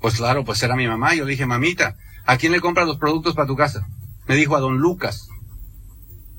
Pues 0.00 0.14
claro, 0.14 0.44
pues 0.44 0.62
era 0.62 0.76
mi 0.76 0.86
mamá. 0.86 1.14
Yo 1.14 1.24
le 1.24 1.32
dije, 1.32 1.46
mamita, 1.46 1.96
¿a 2.26 2.36
quién 2.36 2.52
le 2.52 2.60
compras 2.60 2.86
los 2.86 2.98
productos 2.98 3.34
para 3.34 3.46
tu 3.46 3.56
casa? 3.56 3.86
Me 4.26 4.36
dijo 4.36 4.56
a 4.56 4.60
don 4.60 4.78
Lucas. 4.78 5.28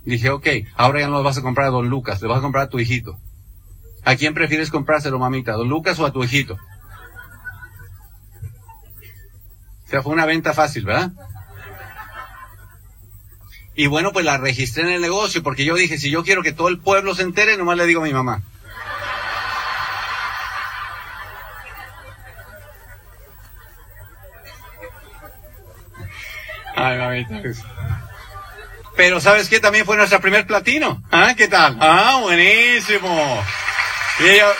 Dije, 0.05 0.29
ok, 0.29 0.47
ahora 0.75 1.01
ya 1.01 1.07
no 1.07 1.13
los 1.13 1.23
vas 1.23 1.37
a 1.37 1.41
comprar 1.41 1.67
a 1.67 1.71
don 1.71 1.89
Lucas, 1.89 2.21
le 2.21 2.27
vas 2.27 2.39
a 2.39 2.41
comprar 2.41 2.65
a 2.65 2.69
tu 2.69 2.79
hijito. 2.79 3.17
¿A 4.03 4.15
quién 4.15 4.33
prefieres 4.33 4.69
comprárselo, 4.69 5.17
mamita? 5.17 5.53
¿A 5.53 5.57
don 5.57 5.69
Lucas 5.69 5.97
o 5.99 6.05
a 6.05 6.11
tu 6.11 6.23
hijito? 6.23 6.55
O 9.85 9.89
sea, 9.89 10.01
fue 10.01 10.11
una 10.11 10.25
venta 10.25 10.53
fácil, 10.53 10.85
¿verdad? 10.85 11.11
Y 13.75 13.87
bueno, 13.87 14.11
pues 14.11 14.25
la 14.25 14.37
registré 14.37 14.83
en 14.83 14.89
el 14.89 15.01
negocio 15.01 15.41
porque 15.41 15.65
yo 15.65 15.75
dije, 15.75 15.97
si 15.97 16.09
yo 16.11 16.23
quiero 16.23 16.43
que 16.43 16.51
todo 16.51 16.67
el 16.67 16.79
pueblo 16.79 17.15
se 17.15 17.23
entere, 17.23 17.57
nomás 17.57 17.77
le 17.77 17.87
digo 17.87 18.01
a 18.01 18.05
mi 18.05 18.13
mamá. 18.13 18.43
Ay, 26.75 26.97
mamita. 26.97 27.41
Pero 28.95 29.19
¿sabes 29.19 29.49
qué? 29.49 29.59
También 29.59 29.85
fue 29.85 29.97
nuestra 29.97 30.19
primer 30.19 30.45
platino. 30.45 31.01
¿Ah? 31.11 31.33
¿Qué 31.35 31.47
tal? 31.47 31.77
Ah, 31.79 32.19
buenísimo. 32.21 33.43
Y 34.19 34.23
ella- 34.29 34.53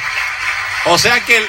o 0.86 0.96
sea 0.98 1.20
que 1.20 1.36
el, 1.36 1.44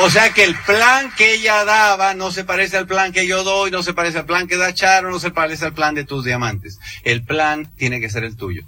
o 0.00 0.10
sea 0.10 0.30
que 0.34 0.44
el 0.44 0.54
plan 0.56 1.10
que 1.16 1.34
ella 1.34 1.64
daba 1.64 2.12
no 2.14 2.30
se 2.30 2.44
parece 2.44 2.76
al 2.76 2.86
plan 2.86 3.12
que 3.12 3.26
yo 3.26 3.44
doy, 3.44 3.70
no 3.70 3.82
se 3.82 3.94
parece 3.94 4.18
al 4.18 4.26
plan 4.26 4.46
que 4.46 4.56
da 4.58 4.74
Charo, 4.74 5.10
no 5.10 5.18
se 5.20 5.30
parece 5.30 5.64
al 5.66 5.72
plan 5.72 5.94
de 5.94 6.04
tus 6.04 6.24
diamantes. 6.24 6.78
El 7.04 7.24
plan 7.24 7.70
tiene 7.76 8.00
que 8.00 8.10
ser 8.10 8.24
el 8.24 8.36
tuyo. 8.36 8.62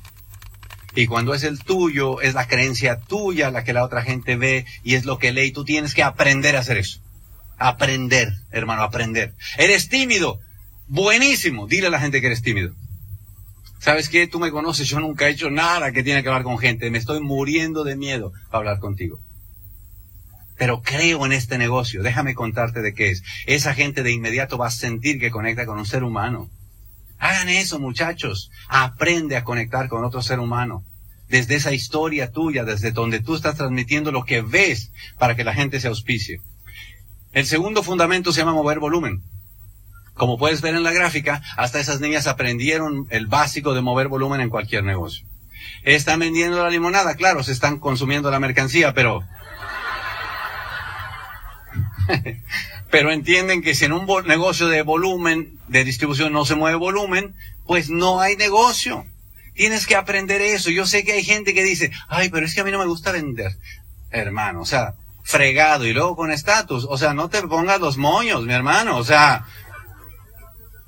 Y 0.95 1.07
cuando 1.07 1.35
es 1.35 1.43
el 1.43 1.63
tuyo, 1.63 2.23
es 2.23 2.33
la 2.33 2.47
creencia 2.49 2.99
tuya 2.99 3.51
la 3.51 3.65
que 3.65 3.75
la 3.75 3.85
otra 3.85 4.01
gente 4.03 4.37
ve 4.37 4.65
y 4.83 4.95
es 4.95 5.05
lo 5.05 5.19
que 5.19 5.33
lee 5.33 5.47
y 5.49 5.53
tú 5.53 5.65
tienes 5.65 5.93
que 5.93 6.03
aprender 6.03 6.57
a 6.57 6.61
hacer 6.61 6.79
eso. 6.79 7.01
Aprender, 7.59 8.33
hermano, 8.51 8.83
aprender. 8.83 9.35
Eres 9.57 9.89
tímido. 9.89 10.41
Buenísimo. 10.89 11.67
Dile 11.67 11.89
a 11.89 11.91
la 11.91 12.01
gente 12.01 12.21
que 12.21 12.27
eres 12.27 12.43
tímido. 12.43 12.75
¿Sabes 13.79 14.09
qué? 14.09 14.27
Tú 14.27 14.41
me 14.41 14.51
conoces, 14.51 14.89
yo 14.89 15.01
nunca 15.01 15.29
he 15.29 15.31
hecho 15.31 15.51
nada 15.51 15.93
que 15.93 16.03
tiene 16.03 16.23
que 16.23 16.29
hablar 16.29 16.43
con 16.43 16.59
gente. 16.59 16.91
Me 16.91 16.99
estoy 16.99 17.21
muriendo 17.21 17.85
de 17.85 17.97
miedo 17.97 18.33
a 18.51 18.57
hablar 18.57 18.79
contigo. 18.79 19.21
Pero 20.57 20.83
creo 20.83 21.27
en 21.27 21.33
este 21.33 21.59
negocio. 21.59 22.03
Déjame 22.03 22.35
contarte 22.35 22.81
de 22.81 22.95
qué 22.95 23.11
es. 23.11 23.23
Esa 23.47 23.75
gente 23.75 24.03
de 24.03 24.13
inmediato 24.13 24.59
va 24.59 24.69
a 24.69 24.71
sentir 24.71 25.21
que 25.21 25.31
conecta 25.31 25.67
con 25.67 25.79
un 25.79 25.87
ser 25.87 26.03
humano. 26.03 26.51
Hagan 27.19 27.49
eso, 27.49 27.79
muchachos. 27.79 28.51
Aprende 28.69 29.37
a 29.37 29.45
conectar 29.45 29.89
con 29.89 30.05
otro 30.05 30.23
ser 30.23 30.41
humano. 30.41 30.85
Desde 31.29 31.57
esa 31.57 31.73
historia 31.73 32.31
tuya, 32.31 32.65
desde 32.65 32.93
donde 32.93 33.21
tú 33.21 33.35
estás 33.35 33.57
transmitiendo 33.57 34.13
lo 34.13 34.25
que 34.25 34.43
ves 34.43 34.93
para 35.19 35.37
que 35.37 35.45
la 35.45 35.55
gente 35.55 35.81
se 35.81 35.89
auspicie. 35.89 36.41
El 37.37 37.45
segundo 37.45 37.83
fundamento 37.83 38.33
se 38.33 38.41
llama 38.41 38.55
mover 38.55 38.79
volumen. 38.79 39.23
Como 40.15 40.39
puedes 40.39 40.63
ver 40.63 40.75
en 40.75 40.83
la 40.83 40.93
gráfica, 40.95 41.43
hasta 41.59 41.79
esas 41.79 42.01
niñas 42.01 42.27
aprendieron 42.27 43.07
el 43.11 43.27
básico 43.27 43.75
de 43.75 43.83
mover 43.83 44.09
volumen 44.09 44.41
en 44.41 44.49
cualquier 44.49 44.85
negocio. 44.85 45.27
Están 45.83 46.21
vendiendo 46.21 46.63
la 46.63 46.71
limonada, 46.71 47.15
claro, 47.15 47.43
se 47.43 47.53
están 47.53 47.79
consumiendo 47.79 48.31
la 48.31 48.41
mercancía, 48.41 48.95
pero... 48.95 49.23
pero 52.91 53.13
entienden 53.13 53.61
que 53.61 53.75
si 53.75 53.85
en 53.85 53.93
un 53.93 54.07
negocio 54.27 54.69
de 54.69 54.81
volumen, 54.81 55.61
de 55.69 55.85
distribución 55.85 56.33
no 56.33 56.47
se 56.47 56.55
mueve 56.55 56.79
volumen, 56.79 57.35
pues 57.67 57.91
no 57.91 58.19
hay 58.19 58.37
negocio. 58.37 59.05
Tienes 59.53 59.87
que 59.87 59.97
aprender 59.97 60.41
eso. 60.41 60.71
Yo 60.71 60.87
sé 60.87 61.05
que 61.05 61.13
hay 61.13 61.23
gente 61.23 61.53
que 61.53 61.65
dice, 61.65 61.93
ay, 62.09 62.31
pero 62.31 62.47
es 62.47 62.55
que 62.55 62.63
a 62.63 62.65
mí 62.65 62.71
no 62.71 62.79
me 62.79 62.87
gusta 62.87 63.13
vender. 63.13 63.53
Hermano, 64.11 64.63
o 64.63 64.65
sea, 64.65 64.95
fregado 65.27 65.85
y 65.85 65.93
luego 65.93 66.15
con 66.15 66.31
estatus. 66.31 66.87
O 66.89 66.97
sea, 66.97 67.13
no 67.13 67.29
te 67.29 67.43
pongas 67.43 67.81
los 67.81 67.97
moños, 67.97 68.45
mi 68.45 68.53
hermano. 68.53 68.97
O 68.97 69.05
sea, 69.05 69.45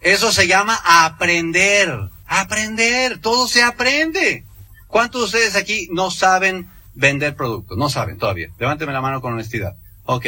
eso 0.00 0.30
se 0.30 0.46
llama 0.46 0.80
aprender. 0.84 1.92
Aprender. 2.26 3.20
Todo 3.20 3.48
se 3.48 3.62
aprende. 3.62 4.46
¿Cuántos 4.86 5.20
de 5.20 5.26
ustedes 5.26 5.56
aquí 5.56 5.88
no 5.90 6.12
saben 6.12 6.70
vender 6.94 7.34
productos? 7.34 7.76
No 7.76 7.90
saben 7.90 8.16
todavía. 8.16 8.48
Levánteme 8.58 8.92
la 8.92 9.00
mano 9.00 9.20
con 9.20 9.32
honestidad. 9.32 9.74
Ok. 10.04 10.26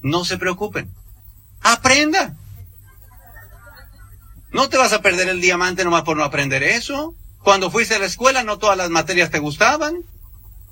No 0.00 0.24
se 0.24 0.38
preocupen. 0.38 0.90
Aprenda. 1.62 2.34
No 4.50 4.68
te 4.68 4.76
vas 4.76 4.92
a 4.92 5.02
perder 5.02 5.28
el 5.28 5.40
diamante 5.40 5.84
nomás 5.84 6.02
por 6.02 6.16
no 6.16 6.24
aprender 6.24 6.64
eso. 6.64 7.14
Cuando 7.44 7.70
fuiste 7.70 7.94
a 7.94 8.00
la 8.00 8.06
escuela 8.06 8.42
no 8.42 8.58
todas 8.58 8.76
las 8.76 8.90
materias 8.90 9.30
te 9.30 9.38
gustaban. 9.38 10.02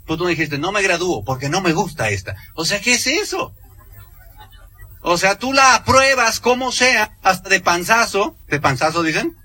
Pues 0.06 0.18
tú 0.18 0.26
dijiste, 0.26 0.58
no 0.58 0.72
me 0.72 0.82
gradúo 0.82 1.24
porque 1.24 1.48
no 1.48 1.60
me 1.60 1.72
gusta 1.72 2.10
esta. 2.10 2.36
O 2.54 2.64
sea, 2.64 2.80
¿qué 2.80 2.94
es 2.94 3.06
eso? 3.06 3.54
O 5.00 5.18
sea, 5.18 5.38
tú 5.38 5.52
la 5.52 5.74
apruebas 5.74 6.40
como 6.40 6.72
sea, 6.72 7.18
hasta 7.22 7.48
de 7.48 7.60
panzazo, 7.60 8.36
de 8.48 8.60
panzazo 8.60 9.02
dicen. 9.02 9.36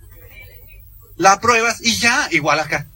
La 1.18 1.34
apruebas 1.34 1.82
y 1.82 1.98
ya, 1.98 2.30
igual 2.32 2.60
acá. 2.60 2.88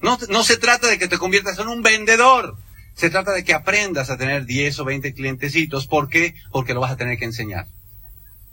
No, 0.00 0.18
no 0.28 0.42
se 0.42 0.56
trata 0.56 0.88
de 0.88 0.98
que 0.98 1.08
te 1.08 1.18
conviertas 1.18 1.58
en 1.58 1.68
un 1.68 1.82
vendedor. 1.82 2.56
Se 2.94 3.10
trata 3.10 3.32
de 3.32 3.44
que 3.44 3.54
aprendas 3.54 4.10
a 4.10 4.16
tener 4.16 4.46
10 4.46 4.80
o 4.80 4.84
20 4.84 5.14
clientecitos. 5.14 5.86
¿Por 5.86 6.08
qué? 6.08 6.34
Porque 6.50 6.74
lo 6.74 6.80
vas 6.80 6.90
a 6.90 6.96
tener 6.96 7.18
que 7.18 7.24
enseñar. 7.24 7.68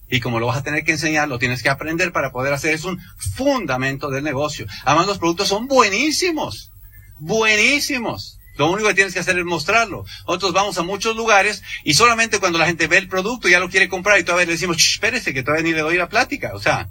Y 0.10 0.20
como 0.20 0.40
lo 0.40 0.46
vas 0.46 0.58
a 0.58 0.64
tener 0.64 0.84
que 0.84 0.92
enseñar, 0.92 1.28
lo 1.28 1.40
tienes 1.40 1.64
que 1.64 1.70
aprender 1.70 2.12
para 2.12 2.32
poder 2.32 2.54
hacer. 2.54 2.74
Es 2.76 2.84
un 2.84 3.00
fundamento 3.18 4.12
del 4.12 4.24
negocio. 4.24 4.68
Además, 4.84 5.08
los 5.08 5.18
productos 5.18 5.48
son 5.48 5.68
buenísimos. 5.68 6.72
Buenísimos. 7.18 8.40
Lo 8.58 8.70
único 8.70 8.88
que 8.88 8.94
tienes 8.94 9.14
que 9.14 9.20
hacer 9.20 9.38
es 9.38 9.46
mostrarlo. 9.46 10.06
Nosotros 10.28 10.54
vamos 10.54 10.78
a 10.78 10.84
muchos 10.84 11.16
lugares 11.16 11.62
y 11.84 11.94
solamente 11.94 12.40
cuando 12.40 12.58
la 12.58 12.66
gente 12.66 12.88
ve 12.88 12.98
el 12.98 13.08
producto 13.08 13.48
ya 13.48 13.60
lo 13.60 13.70
quiere 13.70 13.90
comprar 13.90 14.20
y 14.20 14.24
todavía 14.24 14.46
le 14.46 14.54
decimos, 14.54 14.78
"Shh, 14.78 14.94
espérese 14.96 15.34
que 15.34 15.44
todavía 15.44 15.64
ni 15.64 15.74
le 15.74 15.82
doy 15.82 15.98
la 15.98 16.08
plática. 16.10 16.52
O 16.54 16.60
sea, 16.60 16.88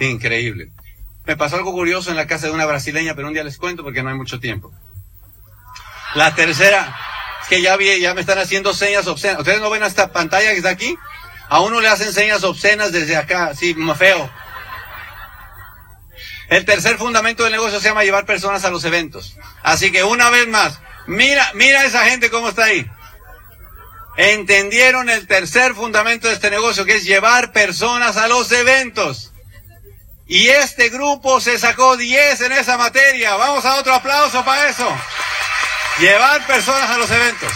increíble. 0.00 0.72
Me 1.26 1.36
pasó 1.36 1.56
algo 1.56 1.72
curioso 1.72 2.10
en 2.10 2.16
la 2.16 2.26
casa 2.26 2.46
de 2.46 2.52
una 2.52 2.66
brasileña, 2.66 3.14
pero 3.14 3.28
un 3.28 3.34
día 3.34 3.44
les 3.44 3.56
cuento 3.56 3.82
porque 3.84 4.02
no 4.02 4.08
hay 4.08 4.16
mucho 4.16 4.40
tiempo. 4.40 4.72
La 6.14 6.34
tercera, 6.34 6.96
es 7.42 7.48
que 7.48 7.62
ya 7.62 7.76
vi, 7.76 8.00
ya 8.00 8.14
me 8.14 8.22
están 8.22 8.38
haciendo 8.38 8.74
señas 8.74 9.06
obscenas. 9.06 9.38
¿Ustedes 9.38 9.60
no 9.60 9.70
ven 9.70 9.82
esta 9.82 10.12
pantalla 10.12 10.50
que 10.50 10.56
está 10.56 10.70
aquí? 10.70 10.96
A 11.48 11.60
uno 11.60 11.80
le 11.80 11.88
hacen 11.88 12.12
señas 12.12 12.42
obscenas 12.42 12.92
desde 12.92 13.16
acá, 13.16 13.46
así, 13.46 13.76
feo. 13.96 14.30
El 16.50 16.64
tercer 16.64 16.98
fundamento 16.98 17.44
del 17.44 17.52
negocio 17.52 17.78
se 17.78 17.88
llama 17.88 18.02
llevar 18.02 18.26
personas 18.26 18.64
a 18.64 18.70
los 18.70 18.84
eventos. 18.84 19.36
Así 19.62 19.92
que 19.92 20.02
una 20.02 20.30
vez 20.30 20.48
más, 20.48 20.80
mira, 21.06 21.48
mira 21.54 21.84
esa 21.84 22.04
gente 22.06 22.28
cómo 22.28 22.48
está 22.48 22.64
ahí. 22.64 22.90
Entendieron 24.16 25.08
el 25.08 25.28
tercer 25.28 25.74
fundamento 25.76 26.26
de 26.26 26.34
este 26.34 26.50
negocio, 26.50 26.84
que 26.84 26.96
es 26.96 27.04
llevar 27.04 27.52
personas 27.52 28.16
a 28.16 28.26
los 28.26 28.50
eventos. 28.50 29.32
Y 30.26 30.48
este 30.48 30.88
grupo 30.88 31.40
se 31.40 31.56
sacó 31.56 31.96
10 31.96 32.40
en 32.40 32.52
esa 32.52 32.76
materia. 32.76 33.36
Vamos 33.36 33.64
a 33.64 33.76
otro 33.76 33.94
aplauso 33.94 34.44
para 34.44 34.68
eso. 34.68 34.92
Llevar 36.00 36.44
personas 36.48 36.90
a 36.90 36.98
los 36.98 37.10
eventos. 37.12 37.52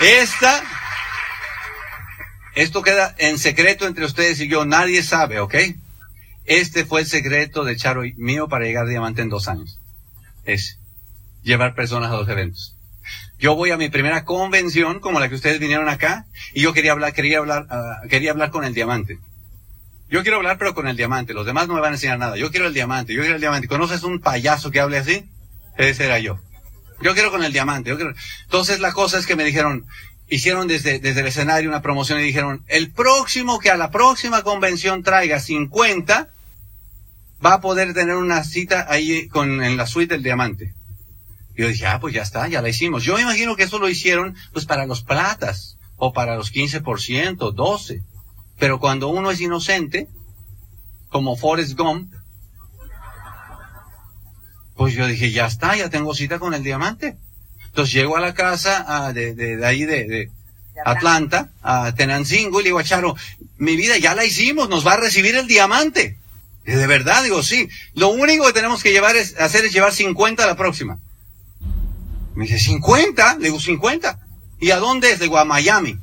Esta, 0.00 0.64
esto 2.54 2.82
queda 2.82 3.14
en 3.18 3.38
secreto 3.38 3.86
entre 3.86 4.04
ustedes 4.04 4.40
y 4.40 4.48
yo, 4.48 4.64
nadie 4.64 5.02
sabe, 5.02 5.40
¿ok? 5.40 5.54
Este 6.44 6.84
fue 6.84 7.00
el 7.00 7.06
secreto 7.06 7.64
de 7.64 7.76
Charo 7.76 8.04
y 8.04 8.14
mío 8.14 8.48
para 8.48 8.64
llegar 8.64 8.86
a 8.86 8.88
diamante 8.90 9.22
en 9.22 9.28
dos 9.28 9.48
años. 9.48 9.78
Es 10.44 10.78
llevar 11.42 11.74
personas 11.74 12.10
a 12.10 12.16
los 12.16 12.28
eventos. 12.28 12.76
Yo 13.38 13.56
voy 13.56 13.70
a 13.70 13.76
mi 13.76 13.88
primera 13.88 14.24
convención, 14.24 15.00
como 15.00 15.18
la 15.18 15.28
que 15.28 15.34
ustedes 15.34 15.58
vinieron 15.58 15.88
acá, 15.88 16.26
y 16.54 16.62
yo 16.62 16.72
quería 16.72 16.92
hablar, 16.92 17.12
quería 17.12 17.38
hablar, 17.38 17.66
ah, 17.70 18.00
quería 18.08 18.30
hablar 18.30 18.50
con 18.50 18.64
el 18.64 18.74
diamante. 18.74 19.18
Yo 20.12 20.22
quiero 20.22 20.36
hablar, 20.36 20.58
pero 20.58 20.74
con 20.74 20.86
el 20.86 20.96
diamante. 20.96 21.32
Los 21.32 21.46
demás 21.46 21.68
no 21.68 21.74
me 21.74 21.80
van 21.80 21.92
a 21.92 21.94
enseñar 21.94 22.18
nada. 22.18 22.36
Yo 22.36 22.50
quiero 22.50 22.66
el 22.66 22.74
diamante. 22.74 23.14
Yo 23.14 23.22
quiero 23.22 23.36
el 23.36 23.40
diamante. 23.40 23.66
¿Conoces 23.66 24.02
un 24.02 24.20
payaso 24.20 24.70
que 24.70 24.78
hable 24.78 24.98
así? 24.98 25.24
Ese 25.78 26.04
era 26.04 26.18
yo. 26.18 26.38
Yo 27.00 27.14
quiero 27.14 27.30
con 27.30 27.42
el 27.42 27.52
diamante. 27.52 27.88
Yo 27.88 27.96
quiero... 27.96 28.12
Entonces 28.42 28.80
la 28.80 28.92
cosa 28.92 29.18
es 29.18 29.26
que 29.26 29.36
me 29.36 29.44
dijeron, 29.44 29.86
hicieron 30.34 30.66
desde, 30.66 30.98
desde 30.98 31.20
el 31.20 31.26
escenario 31.26 31.68
una 31.68 31.82
promoción 31.82 32.18
y 32.18 32.22
dijeron, 32.22 32.64
el 32.66 32.90
próximo 32.90 33.58
que 33.58 33.70
a 33.70 33.76
la 33.76 33.90
próxima 33.90 34.42
convención 34.42 35.02
traiga 35.02 35.38
50, 35.38 36.30
va 37.44 37.54
a 37.54 37.60
poder 37.60 37.92
tener 37.92 38.16
una 38.16 38.42
cita 38.42 38.86
ahí 38.88 39.28
con, 39.28 39.62
en 39.62 39.76
la 39.76 39.86
suite 39.86 40.14
del 40.14 40.22
diamante. 40.22 40.72
Yo 41.54 41.68
dije, 41.68 41.86
ah, 41.86 42.00
pues 42.00 42.14
ya 42.14 42.22
está, 42.22 42.48
ya 42.48 42.62
la 42.62 42.70
hicimos. 42.70 43.04
Yo 43.04 43.18
imagino 43.18 43.56
que 43.56 43.64
eso 43.64 43.78
lo 43.78 43.90
hicieron, 43.90 44.34
pues 44.54 44.64
para 44.64 44.86
los 44.86 45.02
platas, 45.02 45.76
o 45.98 46.14
para 46.14 46.34
los 46.34 46.50
15%, 46.50 46.82
12%. 47.36 48.02
Pero 48.58 48.80
cuando 48.80 49.08
uno 49.08 49.30
es 49.30 49.40
inocente, 49.40 50.08
como 51.10 51.36
Forrest 51.36 51.76
Gump, 51.76 52.10
pues 54.76 54.94
yo 54.94 55.06
dije, 55.06 55.30
ya 55.30 55.46
está, 55.46 55.76
ya 55.76 55.90
tengo 55.90 56.14
cita 56.14 56.38
con 56.38 56.54
el 56.54 56.62
diamante. 56.62 57.18
Entonces 57.72 57.94
llego 57.94 58.18
a 58.18 58.20
la 58.20 58.34
casa 58.34 58.84
ah, 58.86 59.14
de, 59.14 59.34
de, 59.34 59.56
de 59.56 59.66
ahí 59.66 59.86
de, 59.86 60.04
de 60.04 60.30
Atlanta, 60.84 61.48
a 61.62 61.94
Tenancingo, 61.94 62.60
y 62.60 62.64
le 62.64 62.68
digo 62.68 62.78
a 62.78 62.84
Charo, 62.84 63.16
mi 63.56 63.76
vida 63.76 63.96
ya 63.96 64.14
la 64.14 64.26
hicimos, 64.26 64.68
nos 64.68 64.86
va 64.86 64.92
a 64.92 64.98
recibir 64.98 65.34
el 65.36 65.46
diamante. 65.46 66.18
Y 66.66 66.72
de 66.72 66.86
verdad, 66.86 67.22
digo, 67.22 67.42
sí. 67.42 67.70
Lo 67.94 68.08
único 68.08 68.44
que 68.46 68.52
tenemos 68.52 68.82
que 68.82 68.92
llevar 68.92 69.16
es, 69.16 69.40
hacer 69.40 69.64
es 69.64 69.72
llevar 69.72 69.92
50 69.92 70.44
a 70.44 70.46
la 70.46 70.54
próxima. 70.54 70.98
Me 72.34 72.46
dice, 72.46 72.58
¿50? 72.58 73.38
Le 73.38 73.44
digo, 73.46 73.58
50. 73.58 74.18
¿Y 74.60 74.70
a 74.70 74.76
dónde 74.76 75.10
es? 75.10 75.18
Le 75.18 75.24
digo, 75.24 75.38
a 75.38 75.46
Miami. 75.46 75.98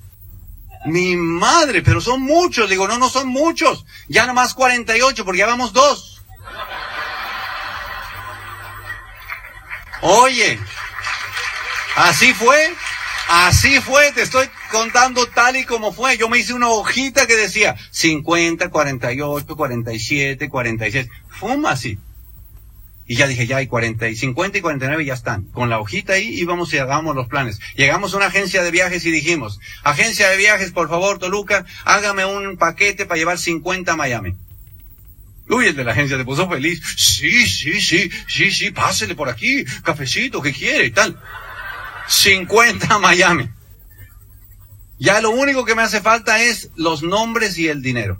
Mi 0.87 1.15
madre, 1.15 1.83
pero 1.83 2.01
son 2.01 2.23
muchos. 2.23 2.65
Le 2.65 2.71
digo, 2.71 2.87
no, 2.87 2.97
no 2.97 3.09
son 3.09 3.27
muchos. 3.27 3.85
Ya 4.07 4.25
nomás 4.25 4.55
48, 4.55 5.23
porque 5.23 5.39
ya 5.39 5.45
vamos 5.45 5.71
dos. 5.71 6.23
Oye, 10.01 10.59
así 12.07 12.33
fue, 12.33 12.73
así 13.29 13.79
fue, 13.81 14.11
te 14.11 14.21
estoy 14.21 14.47
contando 14.71 15.25
tal 15.27 15.55
y 15.55 15.65
como 15.65 15.91
fue. 15.91 16.17
Yo 16.17 16.29
me 16.29 16.39
hice 16.39 16.53
una 16.53 16.69
hojita 16.69 17.27
que 17.27 17.35
decía 17.35 17.75
50, 17.91 18.69
48, 18.69 19.55
47, 19.55 20.49
46. 20.49 21.07
Fuma 21.29 21.71
así. 21.71 21.97
Y 23.09 23.15
ya 23.15 23.25
dije, 23.25 23.47
ya 23.47 23.57
hay 23.57 23.65
40 23.65 24.07
y 24.07 24.15
50 24.15 24.59
y 24.59 24.61
49 24.61 25.03
ya 25.03 25.15
están. 25.15 25.45
Con 25.45 25.67
la 25.69 25.79
hojita 25.79 26.13
ahí 26.13 26.27
íbamos 26.27 26.71
y 26.73 26.77
hagamos 26.77 27.15
los 27.15 27.27
planes. 27.27 27.59
Llegamos 27.75 28.13
a 28.13 28.17
una 28.17 28.27
agencia 28.27 28.61
de 28.61 28.69
viajes 28.69 29.03
y 29.03 29.09
dijimos, 29.09 29.59
agencia 29.83 30.29
de 30.29 30.37
viajes, 30.37 30.71
por 30.71 30.89
favor, 30.89 31.17
Toluca, 31.17 31.65
hágame 31.85 32.25
un 32.25 32.57
paquete 32.57 33.07
para 33.07 33.17
llevar 33.17 33.39
50 33.39 33.93
a 33.93 33.95
Miami. 33.95 34.35
Uy, 35.49 35.65
el 35.65 35.75
de 35.75 35.83
la 35.83 35.93
agencia 35.93 36.17
se 36.17 36.23
puso 36.23 36.47
feliz. 36.47 36.83
Sí, 36.97 37.47
sí, 37.47 37.81
sí, 37.81 38.11
sí, 38.27 38.51
sí, 38.51 38.69
pásele 38.69 39.15
por 39.15 39.27
aquí, 39.27 39.65
cafecito, 39.83 40.39
¿qué 40.43 40.53
quiere 40.53 40.85
y 40.85 40.91
tal. 40.91 41.19
50 42.09 42.95
a 42.95 42.99
Miami. 42.99 43.49
Ya 44.97 45.21
lo 45.21 45.29
único 45.29 45.63
que 45.63 45.75
me 45.75 45.83
hace 45.83 46.01
falta 46.01 46.41
es 46.41 46.71
los 46.75 47.03
nombres 47.03 47.57
y 47.57 47.67
el 47.67 47.81
dinero. 47.81 48.19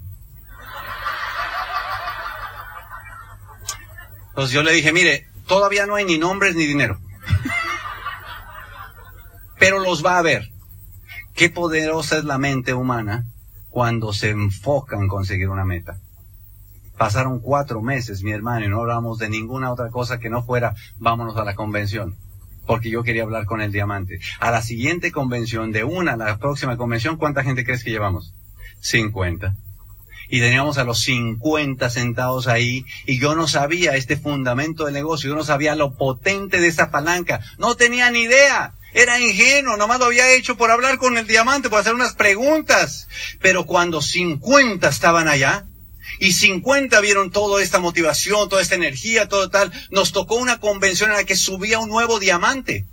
Entonces 4.30 4.54
yo 4.54 4.64
le 4.64 4.72
dije, 4.72 4.94
mire, 4.94 5.28
todavía 5.48 5.86
no 5.86 5.96
hay 5.96 6.06
ni 6.06 6.18
nombres 6.18 6.56
ni 6.56 6.66
dinero. 6.66 7.00
Pero 9.58 9.80
los 9.80 10.06
va 10.06 10.16
a 10.16 10.20
haber. 10.20 10.52
Qué 11.34 11.50
poderosa 11.50 12.20
es 12.20 12.24
la 12.24 12.38
mente 12.38 12.74
humana 12.74 13.26
cuando 13.70 14.14
se 14.14 14.30
enfoca 14.30 14.96
en 14.96 15.08
conseguir 15.08 15.50
una 15.50 15.66
meta. 15.66 16.00
Pasaron 16.98 17.40
cuatro 17.40 17.82
meses, 17.82 18.24
mi 18.24 18.32
hermano, 18.32 18.66
y 18.66 18.70
no 18.70 18.82
hablamos 18.82 19.18
de 19.18 19.30
ninguna 19.30 19.72
otra 19.72 19.90
cosa 19.90 20.20
que 20.20 20.30
no 20.30 20.44
fuera 20.44 20.76
vámonos 20.98 21.36
a 21.38 21.44
la 21.44 21.56
convención. 21.56 22.16
Porque 22.70 22.92
yo 22.92 23.02
quería 23.02 23.24
hablar 23.24 23.46
con 23.46 23.62
el 23.62 23.72
diamante. 23.72 24.20
A 24.40 24.52
la 24.52 24.62
siguiente 24.62 25.12
convención, 25.12 25.72
de 25.72 25.84
una 25.84 26.14
a 26.14 26.18
la 26.18 26.38
próxima 26.38 26.78
convención, 26.78 27.18
¿cuánta 27.18 27.44
gente 27.44 27.66
crees 27.66 27.84
que 27.84 27.90
llevamos? 27.90 28.36
50 28.82 29.56
y 30.30 30.40
teníamos 30.40 30.78
a 30.78 30.84
los 30.84 31.00
50 31.00 31.90
sentados 31.90 32.48
ahí 32.48 32.86
y 33.08 33.18
yo 33.18 33.34
no 33.34 33.48
sabía 33.48 33.96
este 33.96 34.18
fundamento 34.18 34.86
del 34.86 34.94
negocio, 34.94 35.32
yo 35.32 35.36
no 35.36 35.44
sabía 35.44 35.74
lo 35.74 35.96
potente 35.96 36.62
de 36.62 36.68
esa 36.68 36.92
palanca, 36.92 37.42
no 37.58 37.74
tenía 37.74 38.12
ni 38.12 38.20
idea. 38.20 38.76
Era 38.94 39.20
ingenuo, 39.20 39.76
nomás 39.76 39.98
lo 39.98 40.06
había 40.06 40.32
hecho 40.32 40.56
por 40.56 40.70
hablar 40.70 41.00
con 41.00 41.18
el 41.18 41.26
diamante, 41.26 41.72
por 41.72 41.80
hacer 41.80 41.96
unas 41.96 42.14
preguntas. 42.14 43.08
Pero 43.42 43.66
cuando 43.66 44.00
50 44.00 44.88
estaban 44.88 45.28
allá, 45.28 45.66
y 46.18 46.34
50 46.34 47.00
vieron 47.02 47.32
toda 47.32 47.62
esta 47.62 47.80
motivación, 47.80 48.50
toda 48.50 48.62
esta 48.62 48.76
energía, 48.76 49.28
todo 49.28 49.50
tal, 49.50 49.72
nos 49.92 50.12
tocó 50.12 50.36
una 50.36 50.60
convención 50.60 51.12
en 51.12 51.18
la 51.18 51.24
que 51.24 51.36
subía 51.36 51.80
un 51.80 51.90
nuevo 51.90 52.20
diamante. 52.20 52.86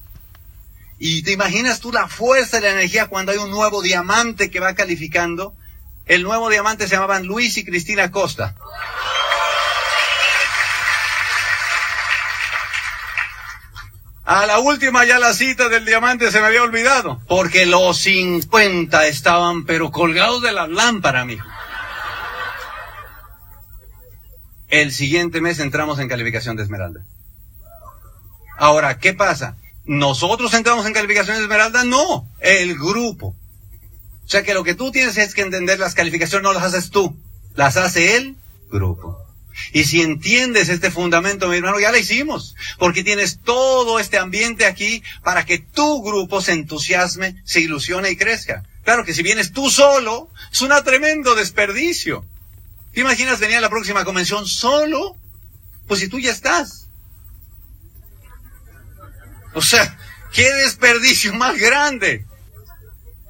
Y 0.99 1.23
te 1.23 1.33
imaginas 1.33 1.81
tú 1.81 1.93
la 1.93 2.09
fuerza 2.09 2.59
de 2.59 2.69
la 2.69 2.75
energía 2.75 3.07
cuando 3.07 3.33
hay 3.33 3.39
un 3.39 3.51
nuevo 3.51 3.83
diamante 3.83 4.51
que 4.51 4.61
va 4.61 4.75
calificando. 4.75 5.55
El 6.07 6.23
nuevo 6.23 6.49
diamante 6.49 6.87
se 6.87 6.95
llamaban 6.95 7.27
Luis 7.27 7.57
y 7.59 7.65
Cristina 7.65 8.11
Costa. 8.11 8.55
A 14.25 14.45
la 14.45 14.59
última 14.59 15.05
ya 15.05 15.21
la 15.21 15.33
cita 15.35 15.69
del 15.69 15.85
diamante 15.85 16.33
se 16.33 16.41
me 16.41 16.47
había 16.47 16.63
olvidado, 16.63 17.21
porque 17.29 17.65
los 17.65 17.99
50 17.99 19.07
estaban 19.07 19.65
pero 19.65 19.93
colgados 19.93 20.43
de 20.43 20.51
la 20.51 20.67
lámpara, 20.67 21.25
mijo. 21.25 21.47
El 24.69 24.93
siguiente 24.93 25.41
mes 25.41 25.61
entramos 25.61 25.99
en 25.99 26.09
calificación 26.09 26.57
de 26.57 26.65
Esmeralda. 26.65 27.05
Ahora, 28.59 28.99
¿qué 28.99 29.13
pasa? 29.15 29.57
¿Nosotros 29.85 30.53
entramos 30.55 30.87
en 30.87 30.93
calificación 30.93 31.37
de 31.37 31.43
Esmeralda? 31.43 31.85
No, 31.85 32.29
el 32.41 32.75
grupo. 32.75 33.37
O 34.25 34.29
sea 34.29 34.43
que 34.43 34.55
lo 34.55 34.65
que 34.65 34.75
tú 34.75 34.91
tienes 34.91 35.17
es 35.19 35.35
que 35.35 35.43
entender 35.43 35.79
las 35.79 35.95
calificaciones 35.95 36.43
no 36.43 36.53
las 36.53 36.65
haces 36.65 36.91
tú, 36.91 37.17
las 37.55 37.77
hace 37.77 38.17
el 38.17 38.37
grupo. 38.69 39.23
Y 39.73 39.85
si 39.85 40.03
entiendes 40.03 40.69
este 40.69 40.91
fundamento, 40.91 41.49
mi 41.49 41.57
hermano, 41.57 41.79
ya 41.79 41.93
lo 41.93 41.97
hicimos, 41.97 42.57
porque 42.79 43.05
tienes 43.05 43.39
todo 43.43 44.01
este 44.01 44.19
ambiente 44.19 44.67
aquí 44.67 45.03
para 45.23 45.47
que 45.47 45.59
tu 45.59 46.03
grupo 46.03 46.41
se 46.41 46.53
entusiasme, 46.53 47.41
se 47.45 47.61
ilusione 47.61 48.11
y 48.11 48.17
crezca. 48.17 48.65
Claro 48.85 49.05
que 49.05 49.15
si 49.15 49.23
vienes 49.23 49.53
tú 49.53 49.71
solo, 49.71 50.29
es 50.53 50.61
un 50.61 50.73
tremendo 50.85 51.35
desperdicio. 51.35 52.25
¿Te 52.97 53.03
imaginas 53.03 53.41
venir 53.41 53.59
a 53.59 53.61
la 53.61 53.69
próxima 53.69 54.07
convención 54.07 54.47
solo? 54.47 55.19
Pues 55.87 56.01
si 56.01 56.09
tú 56.09 56.19
ya 56.19 56.31
estás. 56.31 56.89
O 59.53 59.61
sea, 59.61 59.99
qué 60.33 60.51
desperdicio 60.51 61.35
más 61.35 61.59
grande. 61.59 62.25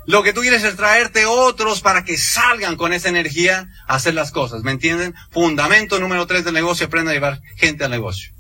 Lo 0.07 0.23
que 0.23 0.33
tú 0.33 0.43
quieres 0.43 0.63
es 0.63 0.77
traerte 0.77 1.27
otros 1.27 1.81
para 1.81 2.05
que 2.05 2.17
salgan 2.17 2.77
con 2.77 2.93
esa 2.93 3.09
energía 3.09 3.69
a 3.89 3.97
hacer 3.97 4.15
las 4.15 4.31
cosas, 4.31 4.63
¿me 4.63 4.71
entienden? 4.71 5.17
Fundamento 5.33 5.99
número 5.99 6.29
tres 6.29 6.45
del 6.45 6.55
negocio, 6.55 6.87
aprenda 6.87 7.11
a 7.11 7.15
llevar 7.15 7.43
gente 7.57 7.83
al 7.83 7.91
negocio. 7.91 8.33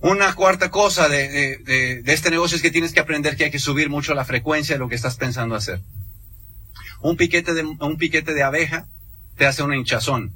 Una 0.00 0.34
cuarta 0.34 0.70
cosa 0.70 1.08
de, 1.08 1.30
de, 1.64 2.02
de, 2.02 2.12
este 2.12 2.30
negocio 2.30 2.56
es 2.56 2.62
que 2.62 2.70
tienes 2.70 2.92
que 2.92 3.00
aprender 3.00 3.38
que 3.38 3.44
hay 3.44 3.50
que 3.50 3.58
subir 3.58 3.88
mucho 3.88 4.12
la 4.12 4.26
frecuencia 4.26 4.74
de 4.74 4.80
lo 4.80 4.90
que 4.90 4.96
estás 4.96 5.16
pensando 5.16 5.54
hacer. 5.54 5.80
Un 7.00 7.16
piquete 7.16 7.54
de, 7.54 7.62
un 7.62 7.96
piquete 7.96 8.34
de 8.34 8.42
abeja 8.42 8.86
te 9.36 9.46
hace 9.46 9.62
una 9.62 9.76
hinchazón. 9.76 10.34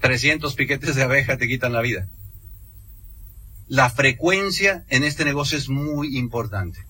300 0.00 0.54
piquetes 0.54 0.96
de 0.96 1.02
abeja 1.02 1.36
te 1.36 1.48
quitan 1.48 1.72
la 1.72 1.80
vida. 1.80 2.08
La 3.66 3.90
frecuencia 3.90 4.84
en 4.88 5.04
este 5.04 5.24
negocio 5.24 5.56
es 5.56 5.68
muy 5.68 6.18
importante 6.18 6.84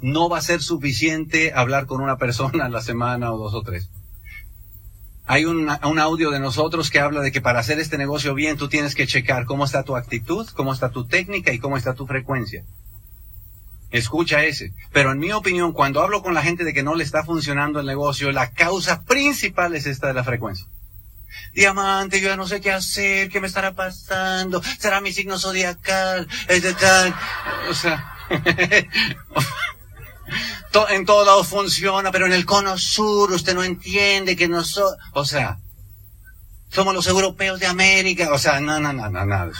no 0.00 0.28
va 0.28 0.38
a 0.38 0.42
ser 0.42 0.62
suficiente 0.62 1.52
hablar 1.54 1.86
con 1.86 2.00
una 2.00 2.16
persona 2.16 2.66
a 2.66 2.68
la 2.68 2.80
semana 2.80 3.32
o 3.32 3.38
dos 3.38 3.54
o 3.54 3.62
tres. 3.62 3.90
Hay 5.24 5.44
un, 5.44 5.68
un, 5.82 5.98
audio 5.98 6.30
de 6.30 6.38
nosotros 6.38 6.90
que 6.90 7.00
habla 7.00 7.20
de 7.20 7.32
que 7.32 7.40
para 7.40 7.58
hacer 7.58 7.80
este 7.80 7.98
negocio 7.98 8.32
bien 8.34 8.56
tú 8.56 8.68
tienes 8.68 8.94
que 8.94 9.08
checar 9.08 9.44
cómo 9.44 9.64
está 9.64 9.82
tu 9.82 9.96
actitud, 9.96 10.46
cómo 10.54 10.72
está 10.72 10.90
tu 10.90 11.06
técnica 11.06 11.52
y 11.52 11.58
cómo 11.58 11.76
está 11.76 11.94
tu 11.94 12.06
frecuencia. 12.06 12.64
Escucha 13.90 14.44
ese. 14.44 14.72
Pero 14.92 15.12
en 15.12 15.18
mi 15.18 15.32
opinión, 15.32 15.72
cuando 15.72 16.02
hablo 16.02 16.22
con 16.22 16.34
la 16.34 16.42
gente 16.42 16.64
de 16.64 16.74
que 16.74 16.82
no 16.82 16.94
le 16.94 17.04
está 17.04 17.24
funcionando 17.24 17.80
el 17.80 17.86
negocio, 17.86 18.32
la 18.32 18.50
causa 18.50 19.04
principal 19.04 19.74
es 19.74 19.86
esta 19.86 20.08
de 20.08 20.14
la 20.14 20.24
frecuencia. 20.24 20.66
Diamante, 21.54 22.20
yo 22.20 22.28
ya 22.28 22.36
no 22.36 22.46
sé 22.46 22.60
qué 22.60 22.72
hacer, 22.72 23.28
qué 23.28 23.40
me 23.40 23.46
estará 23.46 23.72
pasando, 23.72 24.62
será 24.78 25.00
mi 25.00 25.12
signo 25.12 25.38
zodiacal, 25.38 26.28
es 26.48 26.76
tal. 26.76 27.14
O 27.70 27.74
sea, 27.74 28.14
en 30.90 31.06
todos 31.06 31.26
lados 31.26 31.46
funciona, 31.46 32.10
pero 32.12 32.26
en 32.26 32.32
el 32.32 32.44
cono 32.44 32.76
sur 32.76 33.32
usted 33.32 33.54
no 33.54 33.64
entiende 33.64 34.36
que 34.36 34.48
nosotros, 34.48 34.98
o 35.12 35.24
sea, 35.24 35.58
somos 36.70 36.94
los 36.94 37.06
europeos 37.06 37.60
de 37.60 37.66
América, 37.66 38.30
o 38.32 38.38
sea, 38.38 38.60
no, 38.60 38.78
no, 38.80 38.92
no, 38.92 39.08
no, 39.08 39.24
no. 39.24 39.52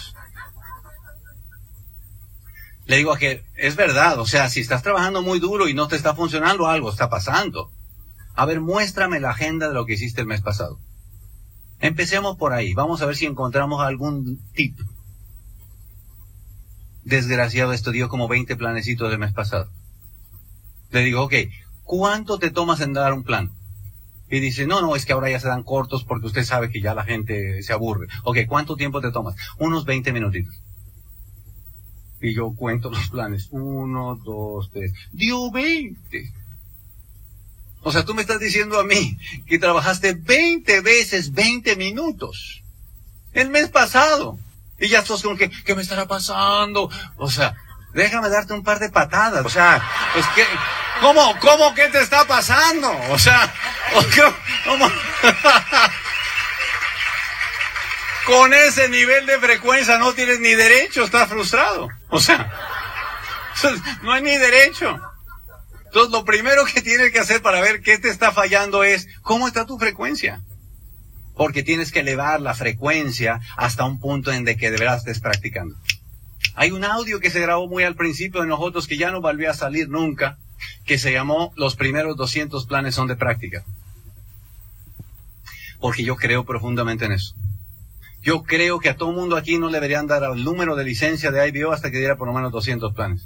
Le 2.87 2.97
digo 2.97 3.17
que 3.17 3.45
es 3.57 3.75
verdad, 3.75 4.19
o 4.21 4.27
sea, 4.27 4.49
si 4.49 4.61
estás 4.61 4.83
trabajando 4.83 5.21
muy 5.21 5.41
duro 5.41 5.69
y 5.69 5.75
no 5.75 5.89
te 5.89 5.97
está 5.97 6.15
funcionando, 6.15 6.69
algo 6.69 6.91
está 6.91 7.11
pasando. 7.11 7.73
A 8.35 8.47
ver, 8.47 8.61
muéstrame 8.61 9.19
la 9.19 9.31
agenda 9.31 9.69
de 9.69 9.75
lo 9.75 9.87
que 9.87 9.95
hiciste 9.95 10.21
el 10.21 10.29
mes 10.29 10.41
pasado. 10.41 10.79
Empecemos 11.81 12.37
por 12.37 12.53
ahí, 12.53 12.75
vamos 12.75 13.03
a 13.03 13.07
ver 13.07 13.17
si 13.17 13.27
encontramos 13.27 13.83
algún 13.83 14.41
tip. 14.55 14.79
Desgraciado, 17.03 17.73
estudió 17.73 18.09
como 18.09 18.29
20 18.29 18.57
planecitos 18.57 19.11
del 19.11 19.19
mes 19.19 19.33
pasado. 19.33 19.69
Le 20.91 21.01
digo, 21.01 21.23
ok, 21.23 21.35
¿cuánto 21.83 22.39
te 22.39 22.51
tomas 22.51 22.81
en 22.81 22.93
dar 22.93 23.13
un 23.13 23.25
plan? 23.25 23.51
Y 24.29 24.41
dice, 24.41 24.67
no, 24.67 24.81
no, 24.81 24.97
es 24.97 25.07
que 25.07 25.13
ahora 25.13 25.31
ya 25.31 25.41
se 25.41 25.49
dan 25.49 25.63
cortos 25.63 26.05
porque 26.05 26.27
usted 26.27 26.45
sabe 26.45 26.71
que 26.71 26.81
ya 26.81 26.95
la 26.95 27.05
gente 27.05 27.63
se 27.63 27.73
aburre. 27.73 28.07
Ok, 28.25 28.39
¿cuánto 28.49 28.77
tiempo 28.77 29.01
te 29.01 29.13
tomas? 29.13 29.35
Unos 29.59 29.85
20 29.85 30.13
minutitos. 30.13 30.55
Y 32.21 32.35
yo 32.35 32.55
cuento 32.55 32.91
los 32.91 33.09
planes. 33.09 33.49
Uno, 33.51 34.17
dos, 34.25 34.71
tres. 34.73 34.93
Dio 35.13 35.51
20. 35.51 36.33
O 37.83 37.93
sea, 37.93 38.05
tú 38.05 38.15
me 38.15 38.23
estás 38.23 38.41
diciendo 38.41 38.81
a 38.81 38.85
mí 38.85 39.19
que 39.47 39.59
trabajaste 39.59 40.15
20 40.15 40.81
veces 40.81 41.33
20 41.33 41.77
minutos. 41.77 42.63
El 43.33 43.51
mes 43.51 43.69
pasado. 43.69 44.39
Y 44.79 44.89
ya 44.89 45.01
estás 45.01 45.23
con 45.23 45.37
que, 45.37 45.51
¿qué 45.51 45.75
me 45.75 45.83
estará 45.83 46.07
pasando? 46.07 46.91
O 47.17 47.31
sea, 47.31 47.55
déjame 47.95 48.29
darte 48.29 48.53
un 48.53 48.65
par 48.65 48.79
de 48.79 48.91
patadas. 48.91 49.45
O 49.45 49.51
sea, 49.51 49.83
pues 50.13 50.27
que, 50.35 50.45
¿cómo, 51.01 51.35
cómo 51.41 51.75
qué 51.75 51.89
te 51.89 52.01
está 52.01 52.25
pasando? 52.27 52.91
O 53.11 53.19
sea, 53.19 53.55
¿cómo? 54.67 54.91
Con 58.27 58.53
ese 58.53 58.89
nivel 58.89 59.25
de 59.27 59.39
frecuencia 59.39 59.99
no 59.99 60.13
tienes 60.13 60.41
ni 60.41 60.53
derecho, 60.57 61.05
estás 61.05 61.29
frustrado. 61.29 61.89
O 62.09 62.21
sea, 62.21 62.53
no 64.03 64.13
hay 64.13 64.23
ni 64.23 64.37
derecho. 64.37 65.01
Entonces, 65.87 66.13
lo 66.13 66.25
primero 66.25 66.65
que 66.67 66.83
tienes 66.83 67.11
que 67.11 67.19
hacer 67.19 67.43
para 67.43 67.61
ver 67.61 67.81
qué 67.81 67.99
te 67.99 68.09
está 68.09 68.33
fallando 68.33 68.85
es, 68.85 69.09
¿cómo 69.23 69.49
está 69.49 69.67
tu 69.67 69.79
frecuencia? 69.79 70.43
Porque 71.35 71.63
tienes 71.63 71.91
que 71.91 72.01
elevar 72.01 72.41
la 72.41 72.55
frecuencia 72.55 73.41
hasta 73.57 73.85
un 73.85 73.99
punto 73.99 74.33
en 74.33 74.45
de 74.45 74.57
que 74.57 74.71
de 74.71 74.79
verdad 74.79 75.03
practicando. 75.21 75.75
Hay 76.55 76.71
un 76.71 76.85
audio 76.85 77.21
que 77.21 77.31
se 77.31 77.41
grabó 77.41 77.69
muy 77.69 77.85
al 77.85 77.95
principio 77.95 78.41
de 78.41 78.47
nosotros 78.47 78.87
que 78.87 78.97
ya 78.97 79.11
no 79.11 79.21
volvió 79.21 79.51
a 79.51 79.55
salir 79.55 79.89
nunca, 79.89 80.39
que 80.85 80.99
se 80.99 81.13
llamó 81.13 81.53
Los 81.57 81.77
primeros 81.77 82.17
200 82.17 82.67
planes 82.67 82.95
son 82.95 83.09
de 83.09 83.17
práctica. 83.17 83.65
Porque 85.81 86.05
yo 86.05 86.17
creo 86.17 86.45
profundamente 86.45 87.05
en 87.05 87.13
eso. 87.13 87.35
Yo 88.27 88.43
creo 88.43 88.81
que 88.81 88.89
a 88.89 88.97
todo 88.97 89.13
mundo 89.13 89.37
aquí 89.37 89.57
no 89.57 89.69
le 89.69 89.75
deberían 89.75 90.09
dar 90.09 90.25
el 90.25 90.43
número 90.43 90.75
de 90.75 90.83
licencia 90.83 91.31
de 91.31 91.47
IBO 91.47 91.71
hasta 91.71 91.93
que 91.93 91.99
diera 91.99 92.17
por 92.17 92.27
lo 92.27 92.35
menos 92.35 92.51
200 92.51 92.93
planes. 92.93 93.23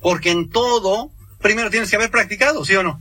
Porque 0.00 0.30
en 0.30 0.48
todo, 0.48 1.10
primero 1.40 1.70
tienes 1.70 1.90
que 1.90 1.96
haber 1.96 2.12
practicado, 2.12 2.64
¿sí 2.64 2.76
o 2.76 2.84
no? 2.84 3.00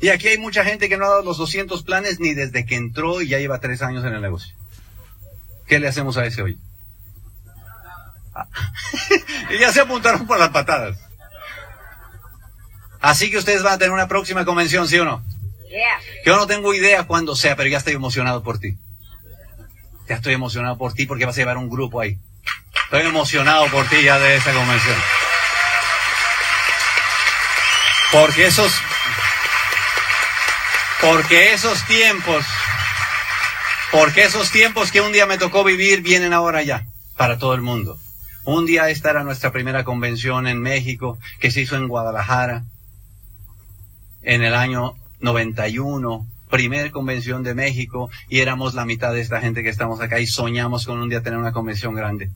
Y 0.00 0.10
aquí 0.10 0.28
hay 0.28 0.38
mucha 0.38 0.64
gente 0.64 0.88
que 0.88 0.96
no 0.96 1.06
ha 1.06 1.08
dado 1.08 1.22
los 1.24 1.38
200 1.38 1.82
planes 1.82 2.20
ni 2.20 2.34
desde 2.34 2.64
que 2.64 2.76
entró 2.76 3.20
y 3.20 3.26
ya 3.26 3.40
lleva 3.40 3.58
tres 3.58 3.82
años 3.82 4.04
en 4.04 4.14
el 4.14 4.22
negocio. 4.22 4.54
¿Qué 5.66 5.80
le 5.80 5.88
hacemos 5.88 6.16
a 6.18 6.24
ese 6.24 6.40
hoy? 6.40 6.56
y 9.50 9.58
ya 9.58 9.72
se 9.72 9.80
apuntaron 9.80 10.24
por 10.24 10.38
las 10.38 10.50
patadas. 10.50 11.00
Así 13.00 13.28
que 13.28 13.38
ustedes 13.38 13.64
van 13.64 13.72
a 13.72 13.78
tener 13.78 13.92
una 13.92 14.06
próxima 14.06 14.44
convención, 14.44 14.86
¿sí 14.86 15.00
o 15.00 15.04
no? 15.04 15.24
Yo 16.24 16.36
no 16.36 16.46
tengo 16.46 16.72
idea 16.74 17.08
cuándo 17.08 17.34
sea, 17.34 17.56
pero 17.56 17.68
ya 17.68 17.78
estoy 17.78 17.94
emocionado 17.94 18.44
por 18.44 18.60
ti. 18.60 18.78
Ya 20.08 20.16
estoy 20.16 20.34
emocionado 20.34 20.78
por 20.78 20.92
ti 20.92 21.06
porque 21.06 21.24
vas 21.26 21.36
a 21.36 21.40
llevar 21.40 21.56
un 21.56 21.68
grupo 21.68 22.00
ahí. 22.00 22.18
Estoy 22.84 23.02
emocionado 23.02 23.66
por 23.68 23.86
ti 23.86 24.02
ya 24.02 24.18
de 24.18 24.36
esa 24.36 24.52
convención. 24.52 24.96
Porque 28.12 28.46
esos, 28.46 28.72
porque 31.00 31.52
esos 31.52 31.84
tiempos, 31.86 32.44
porque 33.90 34.24
esos 34.24 34.50
tiempos 34.50 34.92
que 34.92 35.00
un 35.00 35.12
día 35.12 35.26
me 35.26 35.38
tocó 35.38 35.64
vivir 35.64 36.02
vienen 36.02 36.32
ahora 36.32 36.62
ya, 36.62 36.86
para 37.16 37.38
todo 37.38 37.54
el 37.54 37.62
mundo. 37.62 37.98
Un 38.44 38.64
día 38.64 38.88
esta 38.88 39.10
era 39.10 39.24
nuestra 39.24 39.50
primera 39.50 39.82
convención 39.82 40.46
en 40.46 40.62
México, 40.62 41.18
que 41.40 41.50
se 41.50 41.62
hizo 41.62 41.74
en 41.74 41.88
Guadalajara, 41.88 42.62
en 44.22 44.44
el 44.44 44.54
año 44.54 44.94
91, 45.18 46.26
primer 46.50 46.90
convención 46.90 47.42
de 47.42 47.54
México, 47.54 48.10
y 48.28 48.40
éramos 48.40 48.74
la 48.74 48.84
mitad 48.84 49.12
de 49.12 49.20
esta 49.20 49.40
gente 49.40 49.62
que 49.62 49.68
estamos 49.68 50.00
acá 50.00 50.20
y 50.20 50.26
soñamos 50.26 50.86
con 50.86 50.98
un 50.98 51.08
día 51.08 51.22
tener 51.22 51.38
una 51.38 51.52
convención 51.52 51.94
grande. 51.94 52.30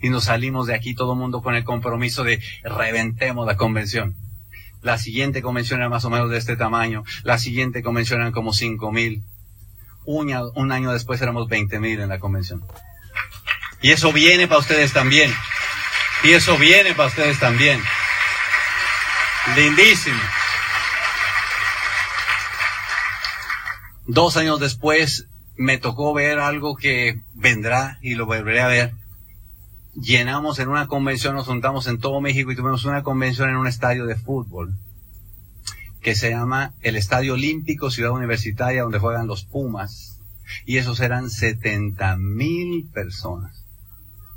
Y 0.00 0.10
nos 0.10 0.24
salimos 0.24 0.66
de 0.66 0.74
aquí 0.74 0.94
todo 0.94 1.12
el 1.12 1.18
mundo 1.18 1.42
con 1.42 1.54
el 1.54 1.64
compromiso 1.64 2.24
de 2.24 2.40
reventemos 2.62 3.46
la 3.46 3.56
convención. 3.56 4.14
La 4.80 4.96
siguiente 4.96 5.42
convención 5.42 5.80
era 5.80 5.88
más 5.88 6.04
o 6.04 6.10
menos 6.10 6.30
de 6.30 6.38
este 6.38 6.56
tamaño. 6.56 7.02
La 7.24 7.38
siguiente 7.38 7.82
convención 7.82 8.20
eran 8.20 8.32
como 8.32 8.52
cinco 8.52 8.92
mil. 8.92 9.24
Un, 10.04 10.32
un 10.54 10.72
año 10.72 10.92
después 10.92 11.20
éramos 11.20 11.48
20 11.48 11.80
mil 11.80 12.00
en 12.00 12.08
la 12.08 12.20
convención. 12.20 12.64
Y 13.82 13.90
eso 13.90 14.12
viene 14.12 14.46
para 14.46 14.60
ustedes 14.60 14.92
también. 14.92 15.32
Y 16.24 16.30
eso 16.30 16.56
viene 16.56 16.94
para 16.94 17.08
ustedes 17.08 17.38
también. 17.38 17.80
Lindísimo. 19.56 20.20
Dos 24.10 24.38
años 24.38 24.58
después 24.58 25.26
me 25.58 25.76
tocó 25.76 26.14
ver 26.14 26.38
algo 26.38 26.76
que 26.76 27.20
vendrá 27.34 27.98
y 28.00 28.14
lo 28.14 28.24
volveré 28.24 28.62
a 28.62 28.66
ver. 28.66 28.94
Llenamos 29.94 30.58
en 30.60 30.70
una 30.70 30.86
convención, 30.86 31.34
nos 31.34 31.46
juntamos 31.46 31.86
en 31.88 31.98
todo 31.98 32.18
México 32.22 32.50
y 32.50 32.56
tuvimos 32.56 32.86
una 32.86 33.02
convención 33.02 33.50
en 33.50 33.56
un 33.56 33.66
estadio 33.66 34.06
de 34.06 34.16
fútbol 34.16 34.74
que 36.00 36.14
se 36.14 36.30
llama 36.30 36.72
el 36.80 36.96
Estadio 36.96 37.34
Olímpico 37.34 37.90
Ciudad 37.90 38.12
Universitaria 38.12 38.80
donde 38.80 38.98
juegan 38.98 39.26
los 39.26 39.44
Pumas. 39.44 40.18
Y 40.64 40.78
esos 40.78 41.00
eran 41.00 41.28
70 41.28 42.16
mil 42.16 42.88
personas. 42.88 43.66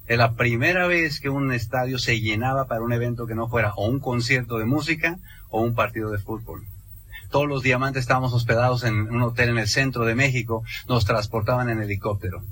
Es 0.05 0.17
la 0.17 0.34
primera 0.34 0.86
vez 0.88 1.21
que 1.21 1.29
un 1.29 1.53
estadio 1.53 1.97
se 1.97 2.19
llenaba 2.19 2.67
para 2.67 2.81
un 2.81 2.91
evento 2.91 3.25
que 3.25 3.36
no 3.36 3.47
fuera 3.47 3.73
o 3.75 3.88
un 3.88 4.01
concierto 4.01 4.57
de 4.57 4.65
música 4.65 5.17
o 5.49 5.62
un 5.62 5.75
partido 5.75 6.12
de 6.12 6.17
fútbol. 6.17 6.65
Todos 7.32 7.48
los 7.48 7.63
diamantes 7.63 8.02
estábamos 8.02 8.34
hospedados 8.34 8.84
en 8.84 9.10
un 9.10 9.22
hotel 9.22 9.50
en 9.50 9.58
el 9.58 9.67
centro 9.67 10.06
de 10.06 10.15
México, 10.15 10.63
nos 10.88 11.06
transportaban 11.06 11.70
en 11.70 11.82
helicóptero. 11.82 12.44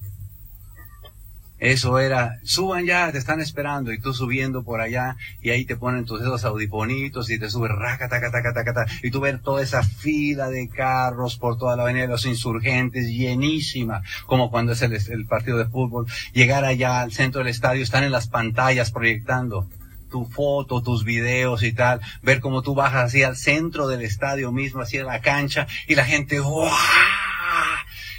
Eso 1.60 2.00
era, 2.00 2.40
suban 2.44 2.86
ya, 2.86 3.12
te 3.12 3.18
están 3.18 3.42
esperando, 3.42 3.92
y 3.92 4.00
tú 4.00 4.14
subiendo 4.14 4.64
por 4.64 4.80
allá, 4.80 5.18
y 5.42 5.50
ahí 5.50 5.66
te 5.66 5.76
ponen 5.76 6.06
tus 6.06 6.22
dedos 6.22 6.46
audiponitos, 6.46 7.30
y 7.30 7.38
te 7.38 7.50
subes 7.50 7.72
raca, 7.72 8.08
taca, 8.08 8.32
taca, 8.32 8.54
taca, 8.54 8.74
taca, 8.74 8.92
y 9.04 9.12
tú 9.12 9.20
ves 9.20 9.42
toda 9.42 9.62
esa 9.62 9.84
fila 9.84 10.50
de 10.50 10.70
carros 10.70 11.38
por 11.38 11.58
toda 11.58 11.76
la 11.76 11.84
avenida 11.84 12.04
de 12.04 12.08
los 12.08 12.26
insurgentes, 12.26 13.10
llenísima, 13.10 14.04
como 14.26 14.50
cuando 14.50 14.72
es 14.72 14.82
el, 14.82 14.94
el 14.94 15.26
partido 15.26 15.58
de 15.58 15.66
fútbol, 15.66 16.06
llegar 16.32 16.64
allá 16.64 17.02
al 17.02 17.12
centro 17.12 17.40
del 17.40 17.50
estadio, 17.50 17.84
están 17.84 18.06
en 18.06 18.14
las 18.14 18.30
pantallas 18.30 18.92
proyectando 18.92 19.68
tu 20.10 20.26
foto, 20.26 20.82
tus 20.82 21.04
videos 21.04 21.64
y 21.64 21.74
tal, 21.74 22.02
ver 22.22 22.40
cómo 22.40 22.62
tú 22.62 22.76
bajas 22.76 23.06
así 23.06 23.24
al 23.24 23.38
centro 23.38 23.88
del 23.88 24.02
estadio 24.02 24.52
mismo, 24.52 24.82
así 24.82 24.98
a 24.98 25.04
la 25.04 25.22
cancha, 25.22 25.68
y 25.88 25.96
la 25.96 26.06
gente, 26.06 26.40
¡guau! 26.40 26.72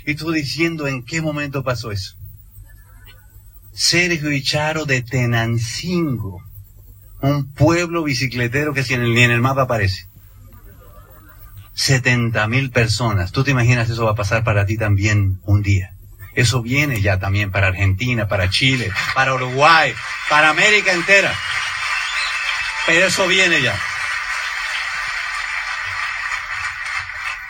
Y 0.06 0.14
tú 0.14 0.30
diciendo, 0.30 0.86
¿en 0.86 1.04
qué 1.04 1.20
momento 1.20 1.62
pasó 1.62 1.92
eso? 1.92 2.14
Sergio 3.72 4.32
y 4.32 4.42
Charo 4.42 4.84
de 4.84 5.02
Tenancingo, 5.02 6.42
un 7.20 7.52
pueblo 7.52 8.02
bicicletero 8.02 8.74
que 8.74 8.82
si 8.82 8.94
en 8.94 9.02
el, 9.02 9.14
ni 9.14 9.22
en 9.22 9.30
el 9.30 9.40
mapa 9.40 9.62
aparece. 9.62 10.06
70 11.74 12.46
mil 12.48 12.70
personas. 12.70 13.32
¿Tú 13.32 13.44
te 13.44 13.52
imaginas 13.52 13.88
eso 13.88 14.04
va 14.04 14.12
a 14.12 14.16
pasar 14.16 14.44
para 14.44 14.66
ti 14.66 14.76
también 14.76 15.40
un 15.44 15.62
día? 15.62 15.94
Eso 16.34 16.62
viene 16.62 17.00
ya 17.00 17.18
también 17.18 17.50
para 17.50 17.68
Argentina, 17.68 18.28
para 18.28 18.50
Chile, 18.50 18.90
para 19.14 19.34
Uruguay, 19.34 19.94
para 20.28 20.50
América 20.50 20.92
entera. 20.92 21.32
Pero 22.86 23.06
eso 23.06 23.26
viene 23.26 23.62
ya. 23.62 23.78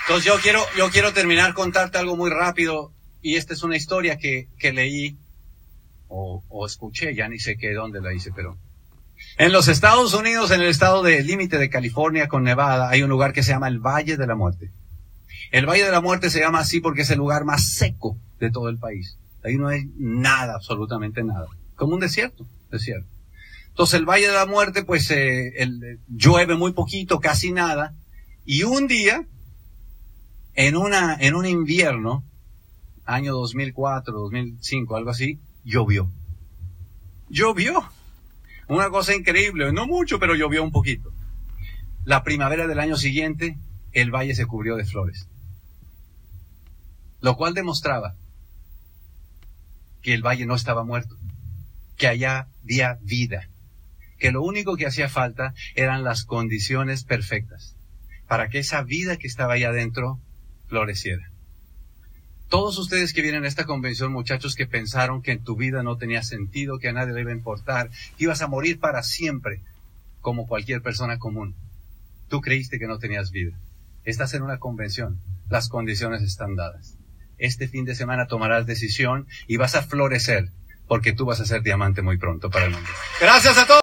Entonces 0.02 0.24
yo 0.24 0.38
quiero, 0.40 0.64
yo 0.76 0.90
quiero 0.90 1.12
terminar 1.12 1.54
contarte 1.54 1.98
algo 1.98 2.16
muy 2.16 2.30
rápido 2.30 2.92
y 3.22 3.36
esta 3.36 3.54
es 3.54 3.62
una 3.62 3.76
historia 3.76 4.18
que, 4.18 4.48
que 4.58 4.72
leí 4.72 5.16
o, 6.08 6.42
o 6.48 6.66
escuché, 6.66 7.14
ya 7.14 7.28
ni 7.28 7.38
sé 7.38 7.56
qué 7.56 7.72
dónde 7.72 8.00
la 8.00 8.12
hice, 8.12 8.32
pero 8.34 8.58
en 9.36 9.52
los 9.52 9.68
Estados 9.68 10.12
Unidos, 10.14 10.50
en 10.50 10.60
el 10.60 10.68
estado 10.68 11.02
de 11.02 11.22
límite 11.22 11.58
de 11.58 11.70
California 11.70 12.28
con 12.28 12.42
Nevada, 12.42 12.90
hay 12.90 13.02
un 13.02 13.10
lugar 13.10 13.32
que 13.32 13.42
se 13.42 13.52
llama 13.52 13.68
el 13.68 13.78
Valle 13.78 14.16
de 14.16 14.26
la 14.26 14.34
Muerte. 14.34 14.70
El 15.50 15.66
Valle 15.66 15.84
de 15.84 15.92
la 15.92 16.00
Muerte 16.00 16.30
se 16.30 16.40
llama 16.40 16.60
así 16.60 16.80
porque 16.80 17.02
es 17.02 17.10
el 17.10 17.18
lugar 17.18 17.44
más 17.44 17.72
seco 17.72 18.16
de 18.38 18.50
todo 18.50 18.68
el 18.68 18.78
país. 18.78 19.16
Ahí 19.42 19.56
no 19.56 19.68
hay 19.68 19.84
nada, 19.96 20.54
absolutamente 20.54 21.22
nada. 21.22 21.46
Como 21.74 21.94
un 21.94 22.00
desierto, 22.00 22.46
desierto. 22.70 23.08
Entonces 23.80 23.98
el 23.98 24.04
Valle 24.04 24.26
de 24.26 24.34
la 24.34 24.44
Muerte, 24.44 24.84
pues 24.84 25.10
eh, 25.10 25.54
el, 25.56 26.00
llueve 26.06 26.54
muy 26.54 26.74
poquito, 26.74 27.18
casi 27.18 27.50
nada. 27.50 27.94
Y 28.44 28.64
un 28.64 28.86
día, 28.86 29.26
en 30.52 30.76
una, 30.76 31.16
en 31.18 31.34
un 31.34 31.46
invierno, 31.46 32.22
año 33.06 33.32
2004, 33.32 34.12
2005, 34.12 34.96
algo 34.96 35.08
así, 35.08 35.40
llovió. 35.64 36.12
Llovió. 37.30 37.90
Una 38.68 38.90
cosa 38.90 39.16
increíble, 39.16 39.72
no 39.72 39.86
mucho, 39.86 40.18
pero 40.18 40.34
llovió 40.34 40.62
un 40.62 40.72
poquito. 40.72 41.10
La 42.04 42.22
primavera 42.22 42.66
del 42.66 42.80
año 42.80 42.98
siguiente, 42.98 43.56
el 43.92 44.10
valle 44.10 44.34
se 44.34 44.44
cubrió 44.44 44.76
de 44.76 44.84
flores. 44.84 45.26
Lo 47.22 47.34
cual 47.34 47.54
demostraba 47.54 48.14
que 50.02 50.12
el 50.12 50.22
valle 50.22 50.44
no 50.44 50.54
estaba 50.54 50.84
muerto, 50.84 51.16
que 51.96 52.08
allá 52.08 52.48
había 52.62 52.98
vida, 53.00 53.48
que 54.20 54.30
lo 54.30 54.42
único 54.42 54.76
que 54.76 54.86
hacía 54.86 55.08
falta 55.08 55.54
eran 55.74 56.04
las 56.04 56.24
condiciones 56.24 57.02
perfectas 57.02 57.74
para 58.28 58.48
que 58.48 58.60
esa 58.60 58.84
vida 58.84 59.16
que 59.16 59.26
estaba 59.26 59.54
ahí 59.54 59.64
adentro 59.64 60.20
floreciera. 60.68 61.32
Todos 62.48 62.78
ustedes 62.78 63.12
que 63.12 63.22
vienen 63.22 63.44
a 63.44 63.48
esta 63.48 63.64
convención, 63.64 64.12
muchachos 64.12 64.54
que 64.54 64.66
pensaron 64.66 65.20
que 65.20 65.32
en 65.32 65.42
tu 65.42 65.56
vida 65.56 65.82
no 65.82 65.96
tenía 65.96 66.22
sentido, 66.22 66.78
que 66.78 66.88
a 66.88 66.92
nadie 66.92 67.12
le 67.12 67.22
iba 67.22 67.30
a 67.30 67.34
importar, 67.34 67.90
que 67.90 68.24
ibas 68.24 68.40
a 68.40 68.46
morir 68.46 68.78
para 68.78 69.02
siempre, 69.02 69.62
como 70.20 70.46
cualquier 70.46 70.80
persona 70.80 71.18
común. 71.18 71.56
Tú 72.28 72.40
creíste 72.40 72.78
que 72.78 72.86
no 72.86 72.98
tenías 72.98 73.32
vida. 73.32 73.58
Estás 74.04 74.34
en 74.34 74.42
una 74.42 74.58
convención. 74.58 75.18
Las 75.48 75.68
condiciones 75.68 76.22
están 76.22 76.54
dadas. 76.54 76.96
Este 77.38 77.66
fin 77.66 77.84
de 77.84 77.96
semana 77.96 78.26
tomarás 78.26 78.66
decisión 78.66 79.26
y 79.48 79.56
vas 79.56 79.74
a 79.74 79.82
florecer, 79.82 80.50
porque 80.86 81.12
tú 81.12 81.24
vas 81.24 81.40
a 81.40 81.46
ser 81.46 81.62
diamante 81.62 82.02
muy 82.02 82.18
pronto 82.18 82.50
para 82.50 82.66
el 82.66 82.72
mundo. 82.72 82.90
Gracias 83.20 83.58
a 83.58 83.66
todos. 83.66 83.78